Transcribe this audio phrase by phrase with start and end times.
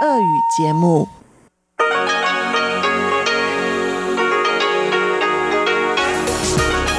[0.00, 0.02] В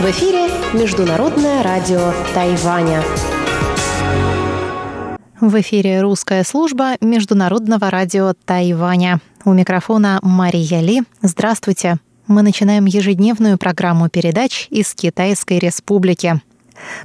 [0.06, 3.02] эфире Международное радио Тайваня.
[5.40, 9.20] В эфире русская служба Международного радио Тайваня.
[9.46, 11.02] У микрофона Мария Ли.
[11.24, 11.98] Здравствуйте.
[12.28, 16.40] Мы начинаем ежедневную программу передач из Китайской Республики.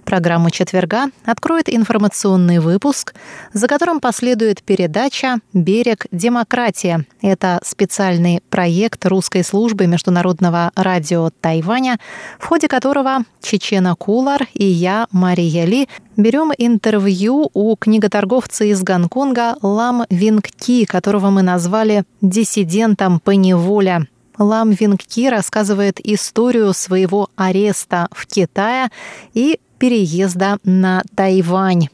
[0.04, 3.14] Программу четверга откроет информационный выпуск,
[3.52, 7.04] за которым последует передача «Берег демократия».
[7.22, 11.98] Это специальный проект русской службы международного радио Тайваня,
[12.38, 19.56] в ходе которого Чечена Кулар и я, Мария Ли, берем интервью у книготорговца из Гонконга
[19.62, 24.06] Лам Винг Ки, которого мы назвали «диссидентом по неволе».
[24.38, 28.90] Лам Винг Ки рассказывает историю своего ареста в Китае
[29.32, 31.88] и переезда на Тайвань.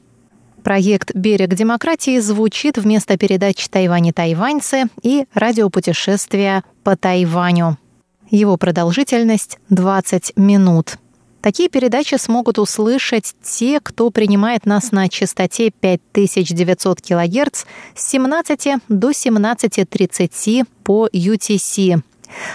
[0.62, 7.78] Проект «Берег демократии» звучит вместо передач «Тайвань тайваньцы» и радиопутешествия по Тайваню.
[8.30, 10.98] Его продолжительность— 20 минут.
[11.42, 17.64] Такие передачи смогут услышать те, кто принимает нас на частоте 5900 кГц
[17.96, 22.00] с 17 до 17.30 по UTC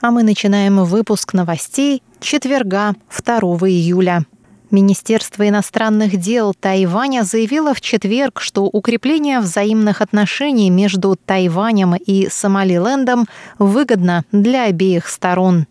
[0.00, 4.24] А мы начинаем выпуск новостей четверга 2 июля.
[4.70, 13.26] Министерство иностранных дел Тайваня заявило в четверг, что укрепление взаимных отношений между Тайванем и Сомалилендом
[13.58, 15.66] выгодно для обеих сторон.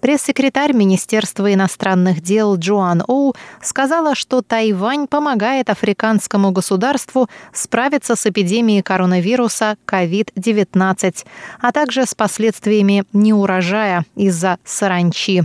[0.00, 8.82] Пресс-секретарь Министерства иностранных дел Джоан Оу сказала, что Тайвань помогает африканскому государству справиться с эпидемией
[8.82, 11.26] коронавируса COVID-19,
[11.60, 15.44] а также с последствиями неурожая из-за саранчи.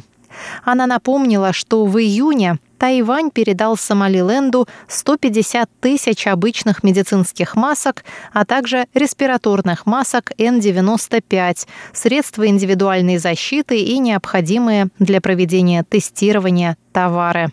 [0.64, 8.88] Она напомнила, что в июне Тайвань передал Сомалиленду 150 тысяч обычных медицинских масок, а также
[8.94, 17.52] респираторных масок N95, средства индивидуальной защиты и необходимые для проведения тестирования товары.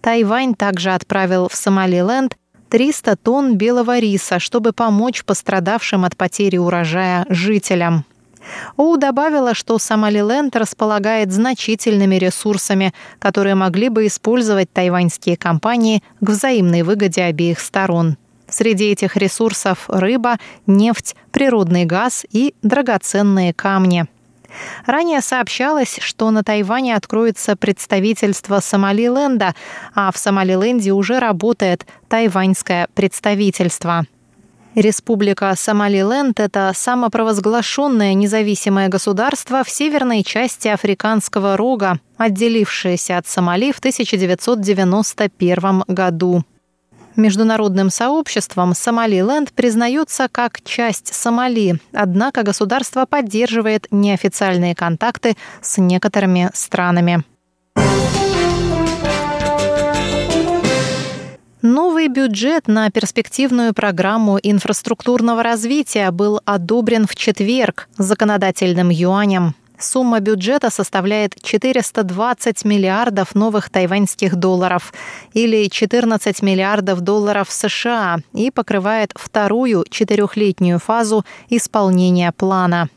[0.00, 2.36] Тайвань также отправил в Сомалиленд
[2.68, 8.04] 300 тонн белого риса, чтобы помочь пострадавшим от потери урожая жителям.
[8.76, 16.82] Оу добавила, что Сомалиленд располагает значительными ресурсами, которые могли бы использовать тайваньские компании к взаимной
[16.82, 18.16] выгоде обеих сторон.
[18.48, 24.06] Среди этих ресурсов рыба, нефть, природный газ и драгоценные камни.
[24.86, 29.54] Ранее сообщалось, что на Тайване откроется представительство Сомалиленда,
[29.94, 34.06] а в Сомалиленде уже работает тайваньское представительство.
[34.80, 43.80] Республика Сомалиленд– это самопровозглашенное независимое государство в северной части Африканского рога, отделившееся от Сомали в
[43.80, 46.44] 1991 году.
[47.16, 57.24] Международным сообществом Сомалиленд признается как часть Сомали, однако государство поддерживает неофициальные контакты с некоторыми странами.
[62.08, 69.54] Бюджет на перспективную программу инфраструктурного развития был одобрен в четверг законодательным юанем.
[69.78, 74.94] Сумма бюджета составляет 420 миллиардов новых тайваньских долларов
[75.34, 82.88] или 14 миллиардов долларов США и покрывает вторую четырехлетнюю фазу исполнения плана.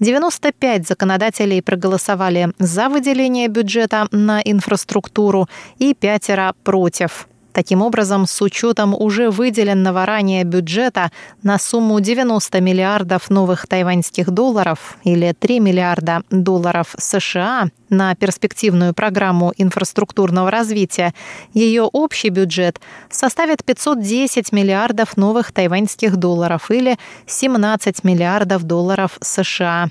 [0.00, 7.26] 95 законодателей проголосовали за выделение бюджета на инфраструктуру и пятеро против.
[7.54, 11.12] Таким образом, с учетом уже выделенного ранее бюджета
[11.44, 19.52] на сумму 90 миллиардов новых тайваньских долларов или 3 миллиарда долларов США на перспективную программу
[19.56, 21.14] инфраструктурного развития,
[21.52, 29.90] ее общий бюджет составит 510 миллиардов новых тайваньских долларов или 17 миллиардов долларов США.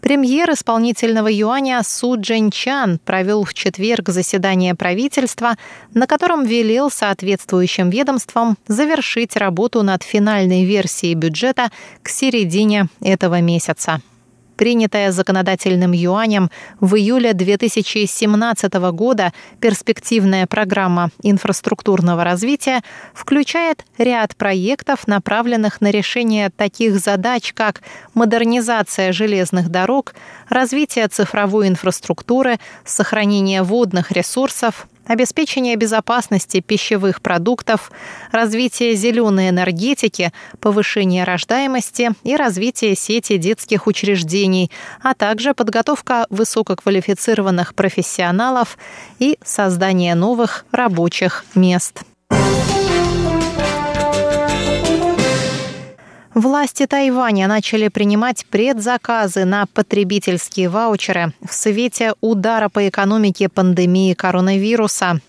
[0.00, 5.56] Премьер исполнительного юаня Су Чан провел в четверг заседание правительства,
[5.94, 11.70] на котором велел соответствующим ведомствам завершить работу над финальной версией бюджета
[12.02, 14.00] к середине этого месяца.
[14.58, 16.50] Принятая законодательным юанем
[16.80, 22.82] в июле 2017 года перспективная программа инфраструктурного развития
[23.14, 27.82] включает ряд проектов, направленных на решение таких задач, как
[28.14, 30.14] модернизация железных дорог,
[30.48, 37.90] развитие цифровой инфраструктуры, сохранение водных ресурсов, обеспечение безопасности пищевых продуктов,
[38.30, 44.70] развитие зеленой энергетики, повышение рождаемости и развитие сети детских учреждений,
[45.02, 48.78] а также подготовка высококвалифицированных профессионалов
[49.18, 52.02] и создание новых рабочих мест.
[56.38, 65.20] Власти Тайваня начали принимать предзаказы на потребительские ваучеры в свете удара по экономике пандемии коронавируса.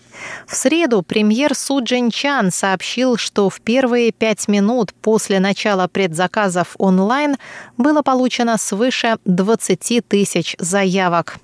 [0.46, 7.38] В среду премьер Су Чан сообщил, что в первые пять минут после начала предзаказов онлайн
[7.76, 11.38] было получено свыше 20 тысяч заявок.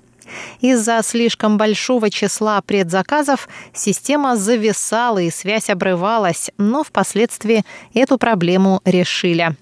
[0.61, 7.63] Из-за слишком большого числа предзаказов система зависала и связь обрывалась, но впоследствии
[7.93, 9.55] эту проблему решили.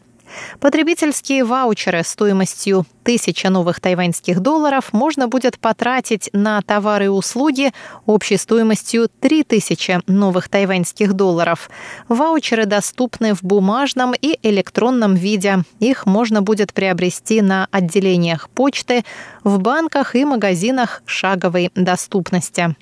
[0.59, 7.71] Потребительские ваучеры стоимостью 1000 новых тайваньских долларов можно будет потратить на товары и услуги
[8.05, 11.69] общей стоимостью 3000 новых тайваньских долларов.
[12.07, 15.63] Ваучеры доступны в бумажном и электронном виде.
[15.79, 19.03] Их можно будет приобрести на отделениях почты,
[19.43, 22.75] в банках и магазинах шаговой доступности.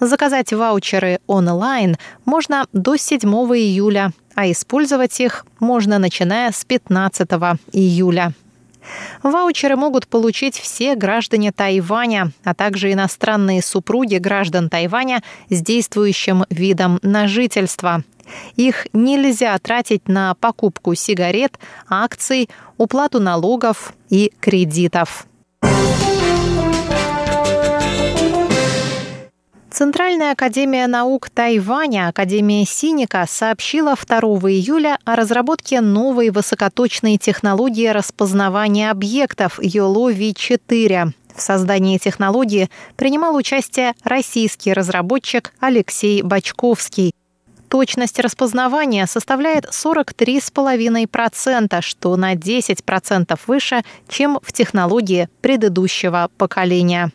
[0.00, 7.28] Заказать ваучеры онлайн можно до 7 июля, а использовать их можно начиная с 15
[7.72, 8.32] июля.
[9.22, 16.98] Ваучеры могут получить все граждане Тайваня, а также иностранные супруги граждан Тайваня с действующим видом
[17.02, 18.02] на жительство.
[18.56, 21.58] Их нельзя тратить на покупку сигарет,
[21.88, 25.26] акций, уплату налогов и кредитов.
[29.74, 34.18] Центральная академия наук Тайваня, Академия Синика, сообщила 2
[34.52, 41.10] июля о разработке новой высокоточной технологии распознавания объектов YOLO-V4.
[41.34, 47.12] В создании технологии принимал участие российский разработчик Алексей Бачковский.
[47.68, 57.10] Точность распознавания составляет 43,5%, что на 10% выше, чем в технологии предыдущего поколения.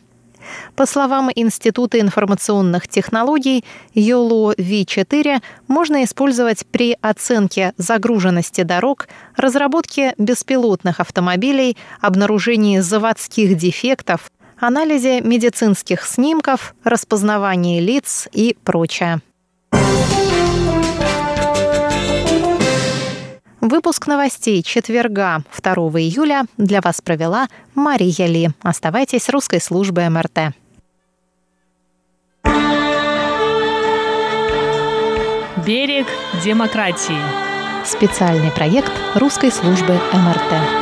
[0.76, 3.64] По словам Института информационных технологий,
[3.94, 15.20] YOLO V4 можно использовать при оценке загруженности дорог, разработке беспилотных автомобилей, обнаружении заводских дефектов, анализе
[15.20, 19.20] медицинских снимков, распознавании лиц и прочее.
[23.60, 28.50] Выпуск новостей четверга 2 июля для вас провела Мария Ли.
[28.62, 30.54] Оставайтесь с русской службой МРТ.
[35.66, 36.06] Берег
[36.42, 37.20] демократии.
[37.84, 40.79] Специальный проект русской службы МРТ.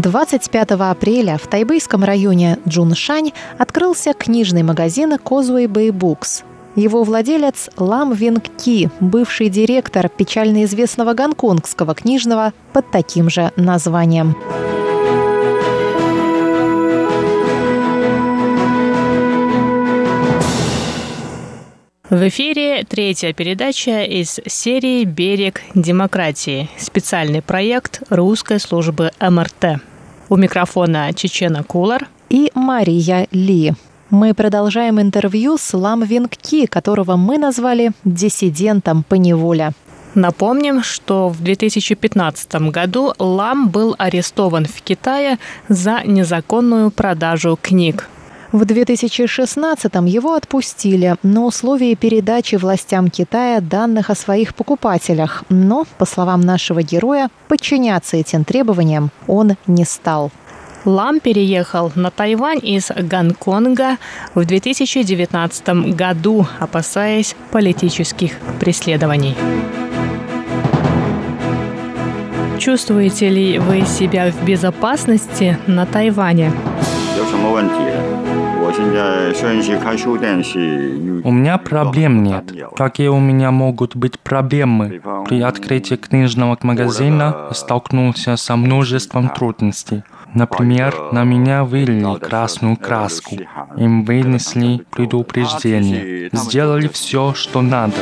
[0.00, 6.44] 25 апреля в тайбэйском районе Джуншань открылся книжный магазин Causeway Bay Books.
[6.76, 14.36] Его владелец Лам Винг Ки, бывший директор печально известного гонконгского книжного под таким же названием.
[22.10, 29.82] В эфире третья передача из серии «Берег демократии»– специальный проект русской службы МРТ.
[30.30, 33.74] У микрофона Чечена Кулар и Мария Ли.
[34.08, 39.72] Мы продолжаем интервью с Лам Вингки, которого мы назвали «диссидентом по неволе».
[40.14, 45.38] Напомним, что в 2015 году Лам был арестован в Китае
[45.68, 48.08] за незаконную продажу книг.
[48.50, 56.06] В 2016-м его отпустили на условии передачи властям Китая данных о своих покупателях, но, по
[56.06, 60.30] словам нашего героя, подчиняться этим требованиям он не стал.
[60.86, 63.98] Лам переехал на Тайвань из Гонконга
[64.34, 69.36] в 2019 году, опасаясь политических преследований.
[72.58, 76.52] Чувствуете ли вы себя в безопасности на Тайване?
[81.24, 82.52] У меня проблем нет.
[82.76, 85.00] Какие у меня могут быть проблемы?
[85.28, 90.02] При открытии книжного магазина столкнулся со множеством трудностей.
[90.34, 93.36] Например, на меня вылили красную краску.
[93.76, 96.28] Им вынесли предупреждение.
[96.32, 97.94] Сделали все, что надо.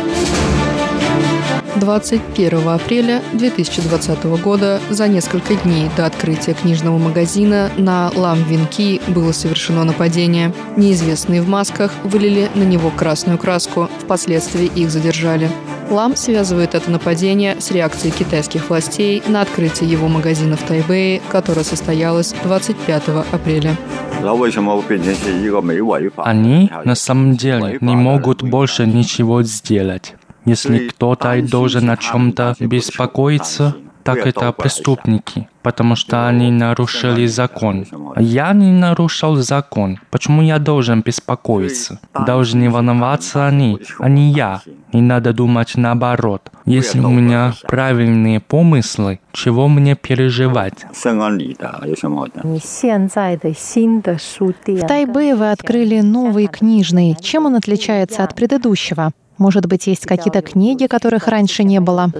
[1.78, 9.32] 21 апреля 2020 года, за несколько дней до открытия книжного магазина на Лам Винки было
[9.32, 10.52] совершено нападение.
[10.76, 15.50] Неизвестные в масках вылили на него красную краску, впоследствии их задержали.
[15.90, 21.62] Лам связывает это нападение с реакцией китайских властей на открытие его магазина в Тайбэе, которое
[21.62, 23.76] состоялось 25 апреля.
[26.16, 30.14] Они на самом деле не могут больше ничего сделать.
[30.46, 33.74] Если кто-то должен о чем-то беспокоиться,
[34.06, 37.84] так это преступники, потому что они нарушили закон.
[38.16, 39.98] Я не нарушил закон.
[40.10, 41.98] Почему я должен беспокоиться?
[42.14, 44.62] Должны волноваться они, а не я.
[44.92, 46.52] Не надо думать наоборот.
[46.64, 50.86] Если у меня правильные помыслы, чего мне переживать?
[54.82, 57.16] В Тайбэе вы открыли новый книжный.
[57.20, 59.12] Чем он отличается от предыдущего?
[59.38, 62.10] Может быть, есть какие-то книги, которых раньше не было?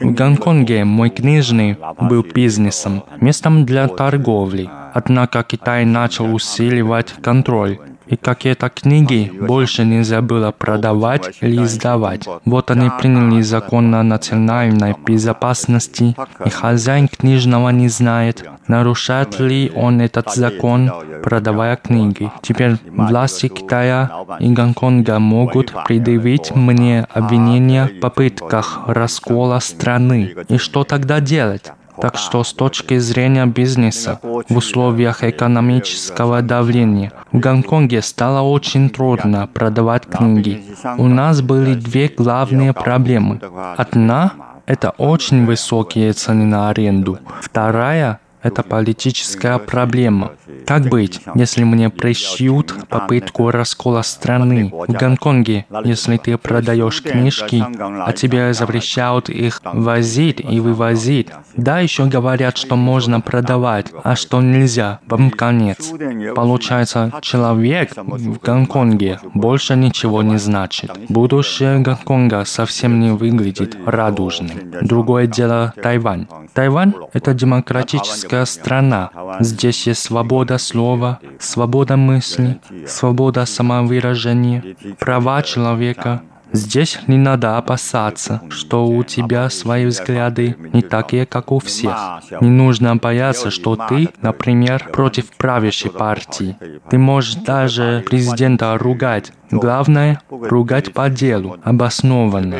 [0.00, 4.68] В Гонконге мой книжный был бизнесом, местом для торговли.
[4.94, 12.26] Однако Китай начал усиливать контроль и какие-то книги больше нельзя было продавать или издавать.
[12.44, 20.00] Вот они приняли закон о национальной безопасности, и хозяин книжного не знает, нарушает ли он
[20.00, 22.30] этот закон, продавая книги.
[22.42, 24.10] Теперь власти Китая
[24.40, 30.34] и Гонконга могут предъявить мне обвинения в попытках раскола страны.
[30.48, 31.72] И что тогда делать?
[32.00, 39.46] Так что с точки зрения бизнеса в условиях экономического давления в Гонконге стало очень трудно
[39.46, 40.62] продавать книги.
[40.96, 43.40] У нас были две главные проблемы.
[43.76, 44.32] Одна–
[44.66, 47.18] это очень высокие цены на аренду.
[47.40, 50.32] Вторая это политическая проблема.
[50.66, 54.72] Как быть, если мне пришьют попытку раскола страны?
[54.72, 61.28] В Гонконге, если ты продаешь книжки, а тебе запрещают их возить и вывозить.
[61.56, 65.00] Да, еще говорят, что можно продавать, а что нельзя.
[65.06, 65.92] Вам конец.
[66.34, 70.90] Получается, человек в Гонконге больше ничего не значит.
[71.08, 74.50] Будущее Гонконга совсем не выглядит радужным.
[74.82, 76.26] Другое дело Тайвань.
[76.54, 79.10] Тайвань— это демократическая страна.
[79.40, 88.86] Здесь есть свобода слова, свобода мысли, свобода самовыражения, права человека, Здесь не надо опасаться, что
[88.86, 92.22] у тебя свои взгляды не такие, как у всех.
[92.40, 96.56] Не нужно бояться, что ты, например, против правящей партии.
[96.90, 99.32] Ты можешь даже президента ругать.
[99.50, 102.58] Главное— ругать по делу, обоснованно.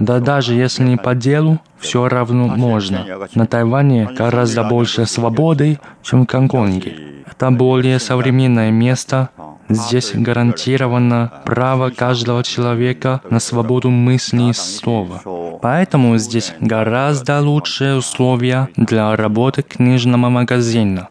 [0.00, 3.04] Да даже если не по делу, все равно можно.
[3.34, 6.96] На Тайване гораздо больше свободы, чем в Гонконге.
[7.30, 9.30] Это более современное место,
[9.68, 15.20] Здесь гарантировано право каждого человека на свободу мысли и слова.
[15.60, 21.08] Поэтому здесь гораздо лучшие условия для работы книжного магазина.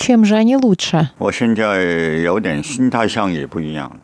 [0.00, 1.10] Чем же они лучше?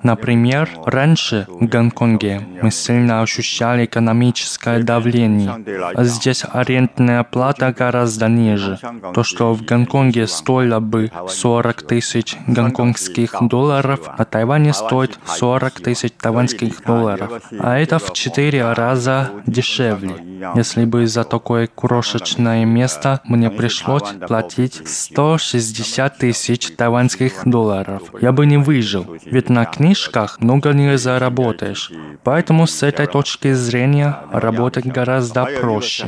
[0.02, 8.78] Например, раньше в Гонконге мы сильно ощущали экономическое давление, а здесь арендная плата гораздо ниже.
[9.14, 16.12] То, что в Гонконге стоило бы 40 тысяч гонконгских долларов, на Тайване стоит 40 тысяч
[16.20, 17.42] тайваньских долларов.
[17.58, 20.16] А это в 4 раза дешевле.
[20.54, 28.02] Если бы за такое крошечное место мне пришлось платить 160 50 тысяч тайваньских долларов.
[28.20, 31.92] Я бы не выжил, ведь на книжках много не заработаешь.
[32.24, 36.06] Поэтому с этой точки зрения работать гораздо проще.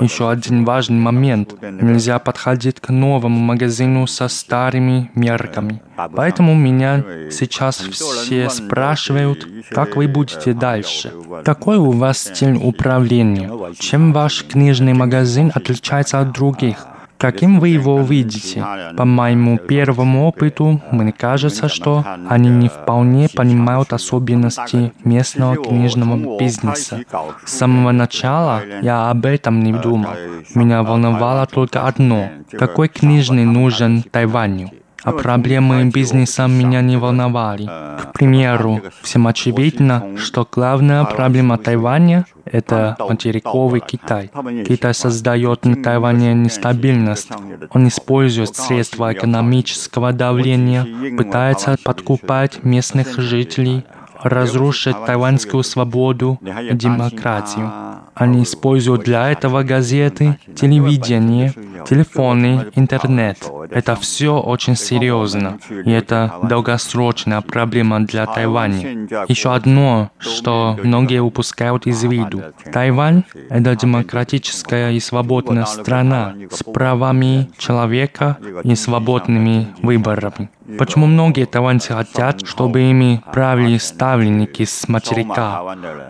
[0.00, 1.54] Еще один важный момент.
[1.62, 5.80] Нельзя подходить к новому магазину со старыми мерками.
[6.16, 11.12] Поэтому меня сейчас все спрашивают, как вы будете дальше.
[11.44, 13.50] Какой у вас стиль управления?
[13.78, 16.86] Чем ваш книжный магазин отличается от других?
[17.22, 18.66] Каким вы его видите?
[18.96, 27.04] По моему первому опыту, мне кажется, что они не вполне понимают особенности местного книжного бизнеса.
[27.44, 30.14] С самого начала я об этом не думал.
[30.56, 32.28] Меня волновало только одно.
[32.50, 34.81] Какой книжный нужен Тайваню?
[35.04, 37.66] А проблемы бизнеса меня не волновали.
[37.66, 44.30] К примеру, всем очевидно, что главная проблема Тайваня— это материковый Китай.
[44.66, 47.30] Китай создает на Тайване нестабильность.
[47.70, 53.84] Он использует средства экономического давления, пытается подкупать местных жителей,
[54.22, 57.72] разрушить тайваньскую свободу демократию.
[58.14, 61.54] Они используют для этого газеты, телевидение,
[61.88, 63.38] телефоны, интернет.
[63.70, 69.08] Это все очень серьезно, и это долгосрочная проблема для Тайваня.
[69.28, 72.42] Еще одно, что многие упускают из виду.
[72.72, 80.50] Тайвань— это демократическая и свободная страна с правами человека и свободными выборами.
[80.78, 85.62] Почему многие тайваньцы хотят, чтобы ими правили ставленники с материка?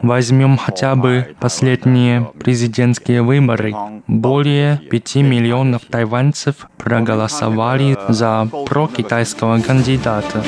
[0.02, 3.75] Возьмем хотя бы последние президентские выборы.
[4.06, 10.44] Более 5 миллионов тайваньцев проголосовали за прокитайского кандидата.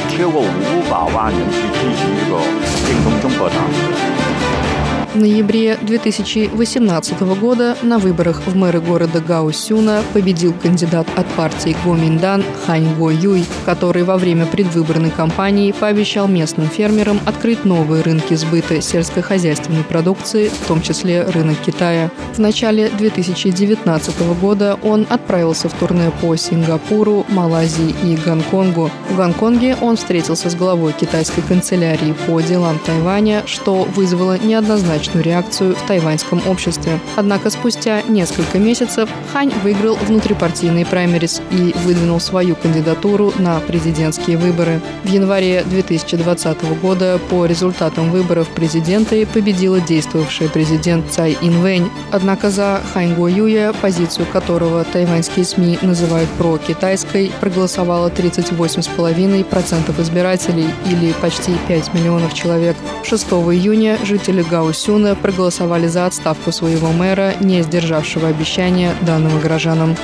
[5.14, 12.94] Ноябре 2018 года на выборах в мэры города Гаусюна победил кандидат от партии Гоминдан Хань
[12.96, 19.84] Го Юй, который во время предвыборной кампании пообещал местным фермерам открыть новые рынки сбыта сельскохозяйственной
[19.84, 22.10] продукции, в том числе рынок Китая.
[22.32, 28.90] В начале 2019 года он отправился в турне по Сингапуру, Малайзии и Гонконгу.
[29.10, 35.24] В Гонконге он встретился с главой китайской канцелярии по делам Тайваня, что вызвало неоднозначное однозначную
[35.24, 36.98] реакцию в тайваньском обществе.
[37.16, 44.80] Однако спустя несколько месяцев Хань выиграл внутрипартийные праймерис и выдвинул свою кандидатуру на президентские выборы.
[45.04, 51.90] В январе 2020 года по результатам выборов президента победила действовавшая президент Цай Инвэнь.
[52.10, 61.12] Однако за Хань Го Юя, позицию которого тайваньские СМИ называют про-китайской, проголосовало 38,5% избирателей или
[61.20, 62.76] почти 5 миллионов человек.
[63.02, 69.96] 6 июня жители Гаусю Юна проголосовали за отставку своего мэра, не сдержавшего обещания данного горожанам.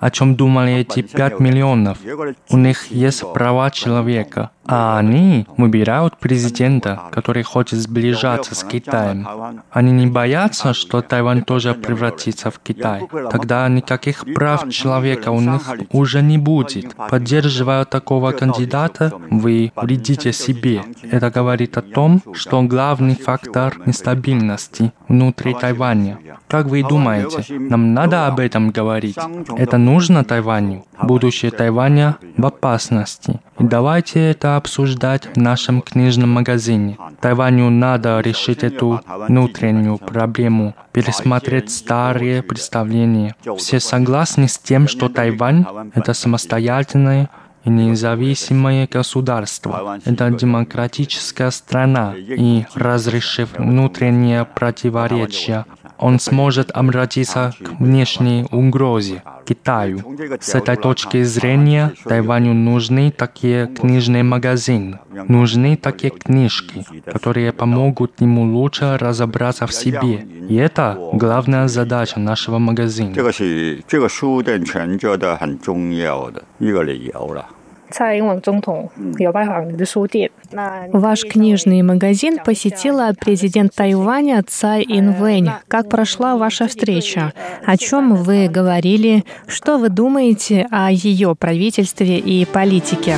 [0.00, 1.98] О чем думали эти пять миллионов?
[2.50, 9.26] У них есть права человека, а они выбирают президента, который хочет сближаться с Китаем.
[9.70, 13.08] Они не боятся, что Тайвань тоже превратится в Китай.
[13.30, 16.94] Тогда никаких прав человека у них уже не будет.
[17.10, 20.82] Поддерживая такого кандидата, вы вредите себе.
[21.02, 26.18] Это говорит о том, что главный фактор нестабильности внутри Тайваня.
[26.46, 29.16] Как вы думаете, нам надо об этом говорить?
[29.56, 30.84] Это нужно Тайваню?
[31.02, 33.40] Будущее Тайваня в опасности.
[33.58, 36.98] И давайте это обсуждать в нашем книжном магазине.
[37.20, 43.34] Тайваню надо решить эту внутреннюю проблему, пересмотреть старые представления.
[43.56, 47.30] Все согласны с тем, что Тайвань— это самостоятельное
[47.64, 49.98] и независимое государство.
[50.04, 55.66] Это демократическая страна, и разрешив внутренние противоречия,
[55.97, 59.99] он сможет обратиться к внешней угрозе Китаю.
[60.39, 68.43] С этой точки зрения Тайваню нужны такие книжные магазины, нужны такие книжки, которые помогут ему
[68.43, 70.25] лучше разобраться в себе.
[70.49, 73.13] И это главная задача нашего магазина.
[73.23, 77.56] 蔡英文总统有拜访你的书店。
[80.92, 85.50] Ваш книжный магазин посетила президент Тайваня Цай Инвэнь.
[85.68, 87.32] Как прошла ваша встреча?
[87.64, 89.24] О чем вы говорили?
[89.46, 93.16] Что вы думаете о ее правительстве и политике?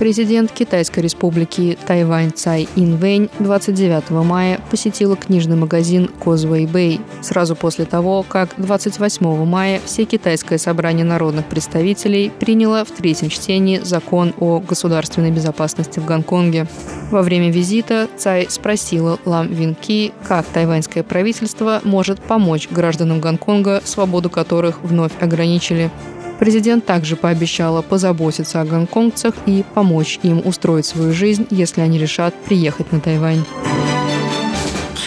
[0.00, 7.84] Президент Китайской республики Тайвань Цай Инвэнь 29 мая посетила книжный магазин Causeway Bay сразу после
[7.84, 14.60] того, как 28 мая все китайское собрание народных представителей приняло в третьем чтении закон о
[14.60, 16.66] государственной безопасности в Гонконге.
[17.10, 24.30] Во время визита Цай спросила Лам Винки, как тайваньское правительство может помочь гражданам Гонконга, свободу
[24.30, 25.90] которых вновь ограничили.
[26.40, 32.34] Президент также пообещала позаботиться о гонконгцах и помочь им устроить свою жизнь, если они решат
[32.34, 33.44] приехать на Тайвань.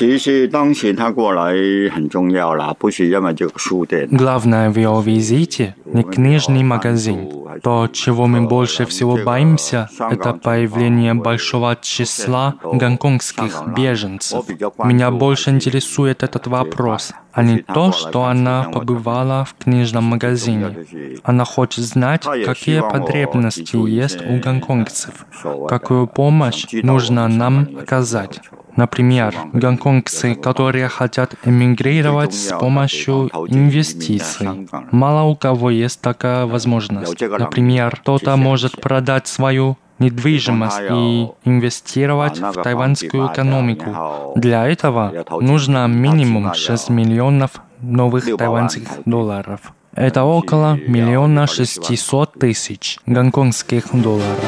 [0.03, 1.53] 其实当前他过来
[1.93, 4.09] 很重要啦，不是因为这个书店。
[4.11, 7.29] Главное в его визите не книжный магазин.
[7.63, 14.45] То, чего мы больше всего боимся, это появление большого числа гонконгских беженцев.
[14.85, 20.87] Меня больше интересует этот вопрос, а не то, что она побывала в книжном магазине.
[21.25, 25.27] Она хочет знать, какие потребности есть у гонконгцев,
[25.69, 28.41] какую помощь нужно нам оказать.
[28.76, 34.68] Например, гонконгцы, которые хотят эмигрировать с помощью инвестиций.
[34.92, 37.20] Мало у кого есть такая возможность.
[37.22, 44.34] Например, кто-то может продать свою недвижимость и инвестировать в тайваньскую экономику.
[44.36, 49.74] Для этого нужно минимум 6 миллионов новых тайваньских долларов.
[49.96, 54.44] Это около миллиона шестисот тысяч гонконгских долларов.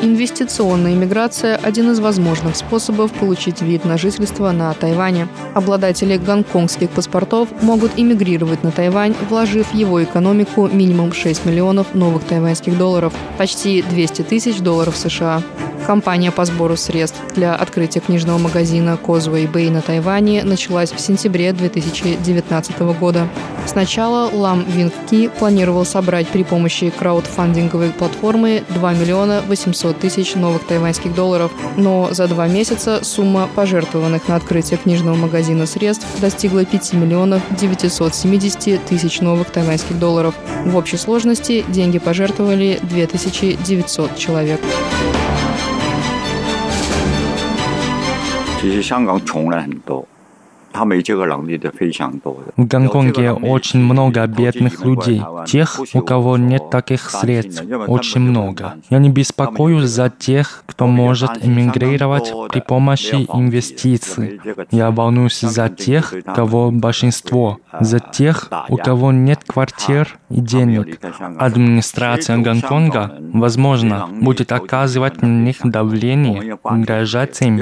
[0.00, 5.26] Инвестиционная иммиграция– один из возможных способов получить вид на жительство на Тайване.
[5.54, 12.22] Обладатели гонконгских паспортов могут иммигрировать на Тайвань, вложив в его экономику минимум 6 миллионов новых
[12.22, 15.42] тайваньских долларов, почти 200 тысяч долларов США.
[15.88, 21.52] Компания по сбору средств для открытия книжного магазина Causeway Bay на Тайване началась в сентябре
[21.54, 23.26] 2019 года.
[23.66, 30.65] Сначала Лам Винг Ки планировал собрать при помощи краудфандинговой платформы 2 миллиона 800 тысяч новых
[30.65, 36.93] тайваньских долларов, но за два месяца сумма пожертвованных на открытие книжного магазина средств достигла 5
[36.93, 40.35] миллионов 970 тысяч новых тайваньских долларов.
[40.65, 44.59] В общей сложности деньги пожертвовали 2900 человек.
[48.63, 50.07] 其实香港穷人很多。
[52.56, 58.76] В Гонконге очень много бедных людей, тех, у кого нет таких средств, очень много.
[58.90, 64.40] Я не беспокоюсь за тех, кто может эмигрировать при помощи инвестиций.
[64.70, 71.00] Я волнуюсь за тех, кого большинство, за тех, у кого нет квартир и денег.
[71.38, 77.60] Администрация Гонконга, возможно, будет оказывать на них давление, угрожать им.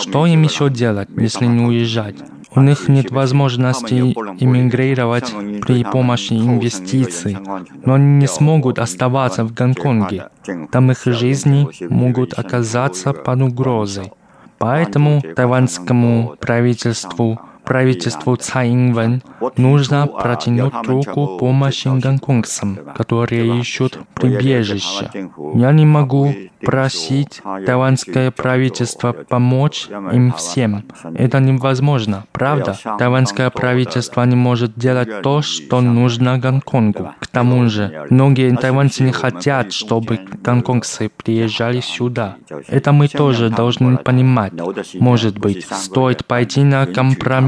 [0.00, 2.16] Что им еще делать, если не уезжать?
[2.54, 5.32] У них нет возможности иммигрировать
[5.66, 7.36] при помощи инвестиций,
[7.84, 10.28] но они не смогут оставаться в Гонконге.
[10.70, 14.12] Там их жизни могут оказаться под угрозой.
[14.58, 19.22] Поэтому тайваньскому правительству правительству Цай Инвэн
[19.56, 25.10] нужно протянуть руку помощи гонконгцам, которые ищут прибежище.
[25.54, 30.84] Я не могу просить тайваньское правительство помочь им всем.
[31.14, 32.76] Это невозможно, правда?
[32.98, 37.10] Тайваньское правительство не может делать то, что нужно Гонконгу.
[37.20, 42.36] К тому же, многие тайваньцы не хотят, чтобы гонконгцы приезжали сюда.
[42.68, 44.52] Это мы тоже должны понимать.
[44.94, 46.86] Может быть, стоит пойти на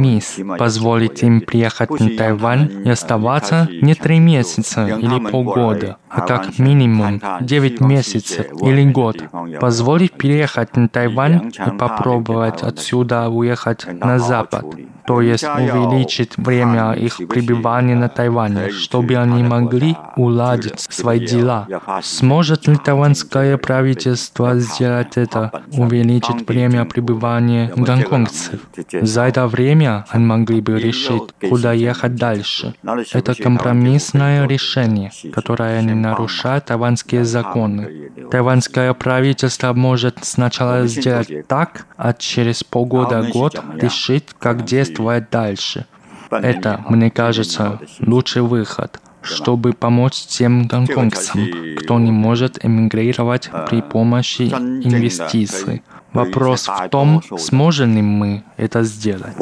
[0.08, 6.58] компромисс, позволить им приехать на Тайвань и оставаться не три месяца или полгода, а как
[6.58, 9.22] минимум 9 месяцев или год.
[9.60, 14.64] Позволить переехать на Тайвань и попробовать отсюда уехать на запад
[15.08, 21.66] то есть увеличить время их пребывания на Тайване, чтобы они могли уладить свои дела.
[22.02, 28.60] Сможет ли тайваньское правительство сделать это, увеличить время пребывания гонконгцев?
[29.00, 32.74] За это время они могли бы решить, куда ехать дальше.
[33.14, 38.10] Это компромиссное решение, которое не нарушает тайваньские законы.
[38.30, 45.86] Тайваньское правительство может сначала сделать так, а через полгода-год решить, как действовать существовать дальше.
[46.30, 51.46] Это, мне кажется, лучший выход, чтобы помочь тем гонконгцам,
[51.78, 55.82] кто не может эмигрировать при помощи инвестиций.
[56.12, 59.34] Вопрос в том, сможем ли мы это сделать.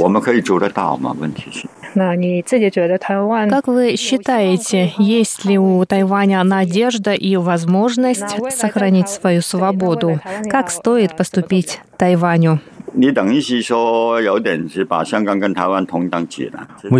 [3.50, 10.20] Как вы считаете, есть ли у Тайваня надежда и возможность сохранить свою свободу?
[10.50, 12.60] Как стоит поступить Тайваню.
[12.94, 13.12] Мы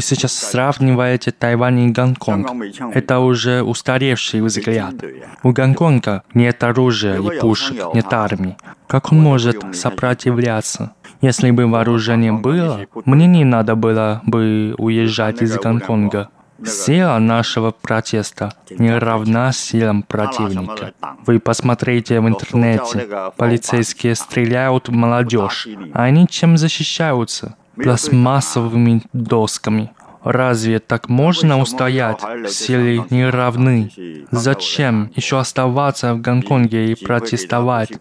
[0.01, 2.51] сейчас сравниваете Тайвань и Гонконг.
[2.95, 4.95] Это уже устаревший взгляд.
[5.43, 8.59] У Гонконга нет оружия и пушек, нет армии.
[8.87, 10.93] Как он может сопротивляться?
[11.23, 16.29] Если бы вооружение было, мне не надо было бы уезжать из Гонконга.
[16.65, 20.93] Сила нашего протеста не равна силам противника.
[21.27, 23.07] Вы посмотрите в интернете.
[23.37, 25.69] Полицейские стреляют в молодежь.
[25.93, 27.57] А они чем защищаются?
[27.77, 29.91] Пластмассовыми досками.
[30.25, 32.19] Разве так можно устоять?
[32.49, 33.93] Силы не равны.
[34.33, 37.93] Зачем еще оставаться в Гонконге и протестовать?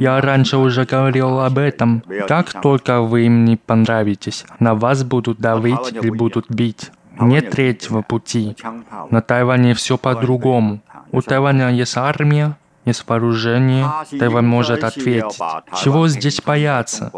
[0.00, 2.02] Я раньше уже говорил об этом.
[2.26, 6.90] Как только вы им не понравитесь, на вас будут давить или будут бить.
[7.20, 8.56] Нет третьего пути.
[9.10, 10.80] На Тайване все по-другому.
[11.12, 13.86] У Тайваня есть армия, есть вооружение,
[14.18, 15.38] Тайвань может ответить.
[15.82, 17.10] Чего здесь бояться?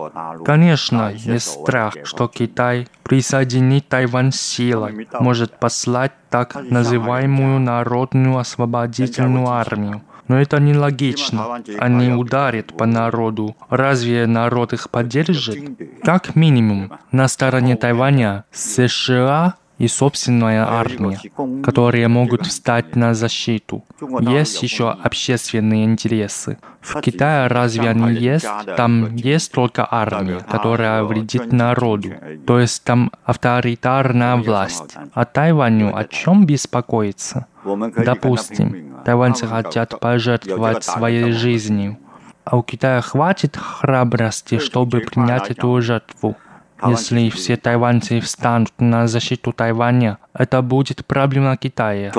[0.45, 10.03] Конечно, есть страх, что Китай присоединит Тайвань силой, может послать так называемую Народную освободительную армию.
[10.29, 11.63] Но это нелогично.
[11.79, 13.57] Они ударят по народу.
[13.71, 15.79] Разве народ их поддержит?
[16.03, 21.21] Как минимум, на стороне Тайваня США и собственная армия,
[21.63, 23.85] которые могут встать на защиту.
[24.21, 26.59] Есть еще общественные интересы.
[26.81, 28.47] В Китае разве они есть?
[28.77, 32.11] Там есть только армия, которая вредит народу.
[32.47, 34.97] То есть там авторитарная власть.
[35.13, 37.47] А Тайваню о чем беспокоиться?
[37.65, 41.99] Допустим, тайваньцы хотят пожертвовать своей жизнью.
[42.45, 46.37] А у Китая хватит храбрости, чтобы принять эту жертву.
[46.85, 52.13] Если все тайванцы встанут на защиту Тайваня, это будет проблема Китая.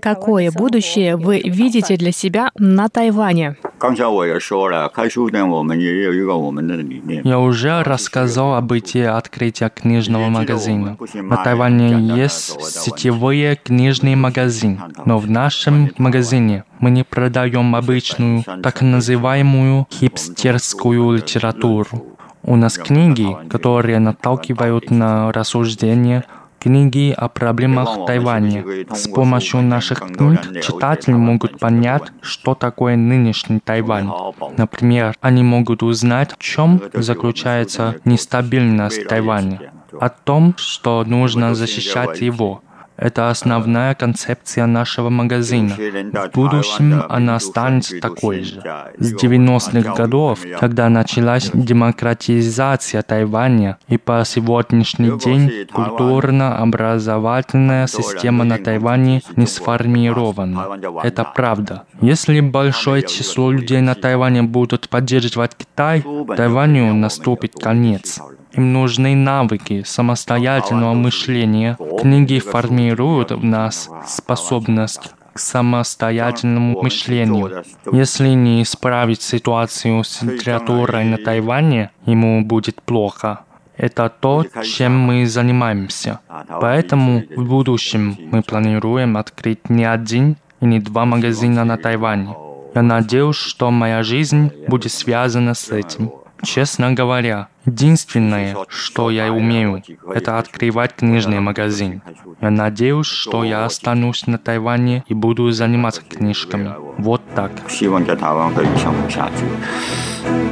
[0.00, 3.56] Какое будущее вы видите для себя на Тайване?
[3.77, 7.21] 刚才我也说了，开书店我们也有一个我们的理念。
[7.23, 10.97] Я уже рассказал об идее открытия книжного магазина.
[11.15, 18.81] На Тайване есть сетевые книжные магазины, но в нашем магазине мы не продаем обычную, так
[18.81, 22.17] называемую хипстерскую литературу.
[22.45, 26.25] У нас книги, которые наталкивают на рассуждения,
[26.58, 28.64] книги о проблемах Тайваня.
[28.92, 34.10] С помощью наших книг читатели могут понять, что такое нынешний Тайвань.
[34.56, 42.62] Например, они могут узнать, в чем заключается нестабильность Тайваня, о том, что нужно защищать его.
[42.98, 45.74] Это основная концепция нашего магазина.
[45.74, 48.60] В будущем она останется такой же.
[48.98, 59.22] С 90-х годов, когда началась демократизация Тайваня, и по сегодняшний день культурно-образовательная система на Тайване
[59.36, 60.66] не сформирована.
[61.04, 61.84] Это правда.
[62.00, 66.04] Если большое число людей на Тайване будут поддерживать Китай,
[66.36, 68.20] Тайваню наступит конец.
[68.58, 71.78] Им нужны навыки самостоятельного мышления.
[72.00, 77.62] Книги формируют в нас способность к самостоятельному мышлению.
[77.92, 83.44] Если не исправить ситуацию с литературой на Тайване, ему будет плохо.
[83.76, 86.18] Это то, чем мы занимаемся.
[86.60, 92.34] Поэтому в будущем мы планируем открыть не один и не два магазина на Тайване.
[92.74, 96.10] Я надеюсь, что моя жизнь будет связана с этим.
[96.43, 99.81] Честно говоря, единственное, что я умею,
[100.13, 102.01] это открывать книжный магазин.
[102.41, 106.73] Я надеюсь, что я останусь на Тайване и буду заниматься книжками.
[106.97, 107.51] Вот так.
[107.69, 109.45] 希望在台湾可以生活下去，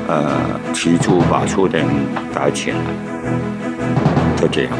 [0.07, 1.85] 呃，提出把书店
[2.33, 2.77] 改起来，
[4.37, 4.77] 就这样吧。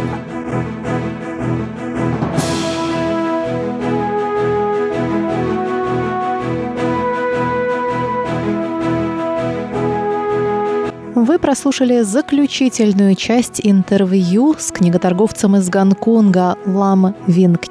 [11.17, 17.63] Вы прослушали заключительную часть интервью с книготорговцем из Гонконга Лам Винг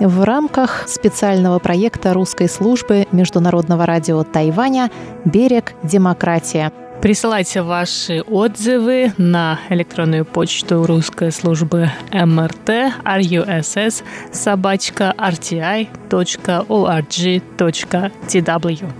[0.00, 4.90] в рамках специального проекта русской службы Международного радио Тайваня
[5.24, 5.74] «Берег.
[5.84, 6.72] Демократия».
[7.00, 12.68] Присылайте ваши отзывы на электронную почту русской службы МРТ
[13.04, 15.88] russ собачка rti.org.tw.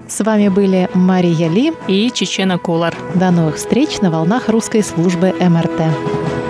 [0.09, 1.73] С вами были Мария Ли.
[1.89, 2.95] И Чечена Кулар.
[3.17, 6.48] До новых встреч на волнах русской службы МРТ.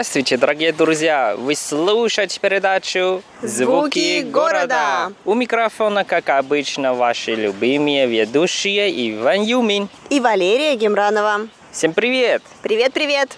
[0.00, 1.34] Здравствуйте, дорогие друзья!
[1.36, 5.12] Вы слушаете передачу «Звуки города».
[5.26, 9.90] У микрофона, как обычно, ваши любимые ведущие Иван Юмин.
[10.08, 11.48] И Валерия Гемранова.
[11.70, 12.42] Всем привет!
[12.62, 13.36] Привет-привет!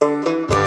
[0.00, 0.61] Привет,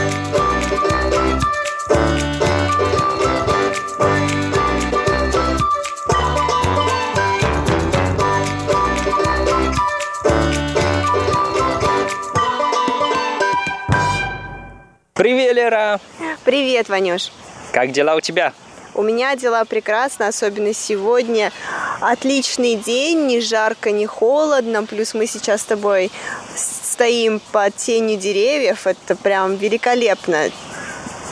[15.17, 16.01] Лера!
[16.43, 17.31] Привет, Ванюш!
[17.71, 18.51] Как дела у тебя?
[18.93, 21.53] У меня дела прекрасно, особенно сегодня.
[22.01, 24.83] Отличный день, ни жарко, ни холодно.
[24.85, 26.11] Плюс мы сейчас с тобой
[26.53, 28.87] стоим под тенью деревьев.
[28.87, 30.49] Это прям великолепно.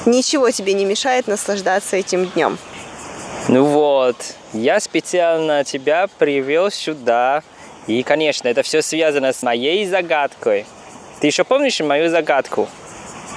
[0.06, 2.58] Ничего тебе не мешает наслаждаться этим днем.
[3.50, 4.15] Ну вот,
[4.54, 7.43] я специально тебя привел сюда.
[7.88, 10.65] И, конечно, это все связано с моей загадкой.
[11.19, 12.69] Ты еще помнишь мою загадку?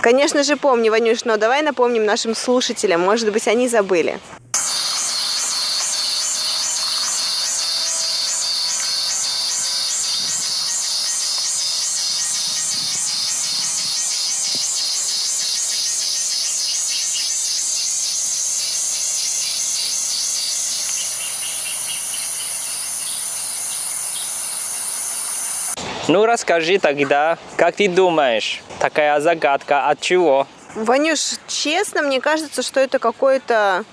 [0.03, 4.19] Конечно же помню, Ванюш, но давай напомним нашим слушателям, может быть, они забыли.
[26.09, 30.47] Ну, расскажи тогда, как ты думаешь, такая загадка от чего?
[30.77, 33.85] Ванюш, честно, мне кажется, что это какое-то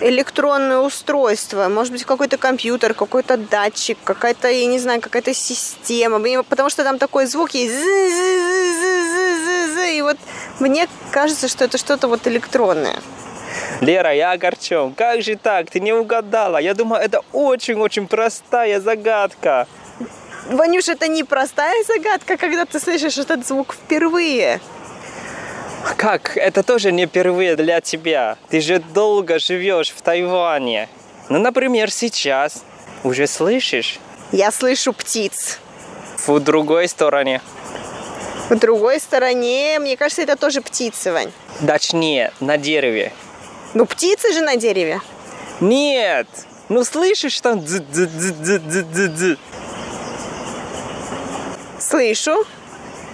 [0.00, 6.70] электронное устройство, может быть, какой-то компьютер, какой-то датчик, какая-то, я не знаю, какая-то система, потому
[6.70, 7.74] что там такой звук есть,
[9.94, 10.16] и вот
[10.58, 12.98] мне кажется, что это что-то вот электронное.
[13.80, 14.92] Лера, я огорчен.
[14.94, 15.70] Как же так?
[15.70, 16.58] Ты не угадала.
[16.58, 19.68] Я думаю, это очень-очень простая загадка.
[20.48, 24.60] Ванюш, это не простая загадка, когда ты слышишь этот звук впервые.
[25.96, 26.36] Как?
[26.36, 28.36] Это тоже не впервые для тебя.
[28.48, 30.88] Ты же долго живешь в Тайване.
[31.28, 32.62] Ну, например, сейчас.
[33.04, 33.98] Уже слышишь?
[34.32, 35.58] Я слышу птиц.
[36.26, 37.40] В другой стороне.
[38.50, 41.32] В другой стороне, мне кажется, это тоже птицы, Вань.
[41.66, 43.12] Точнее, на дереве.
[43.72, 45.00] Ну, птицы же на дереве.
[45.60, 46.26] Нет.
[46.68, 49.38] Ну, слышишь там дз дз дз дз дз дз
[51.88, 52.46] Слышу.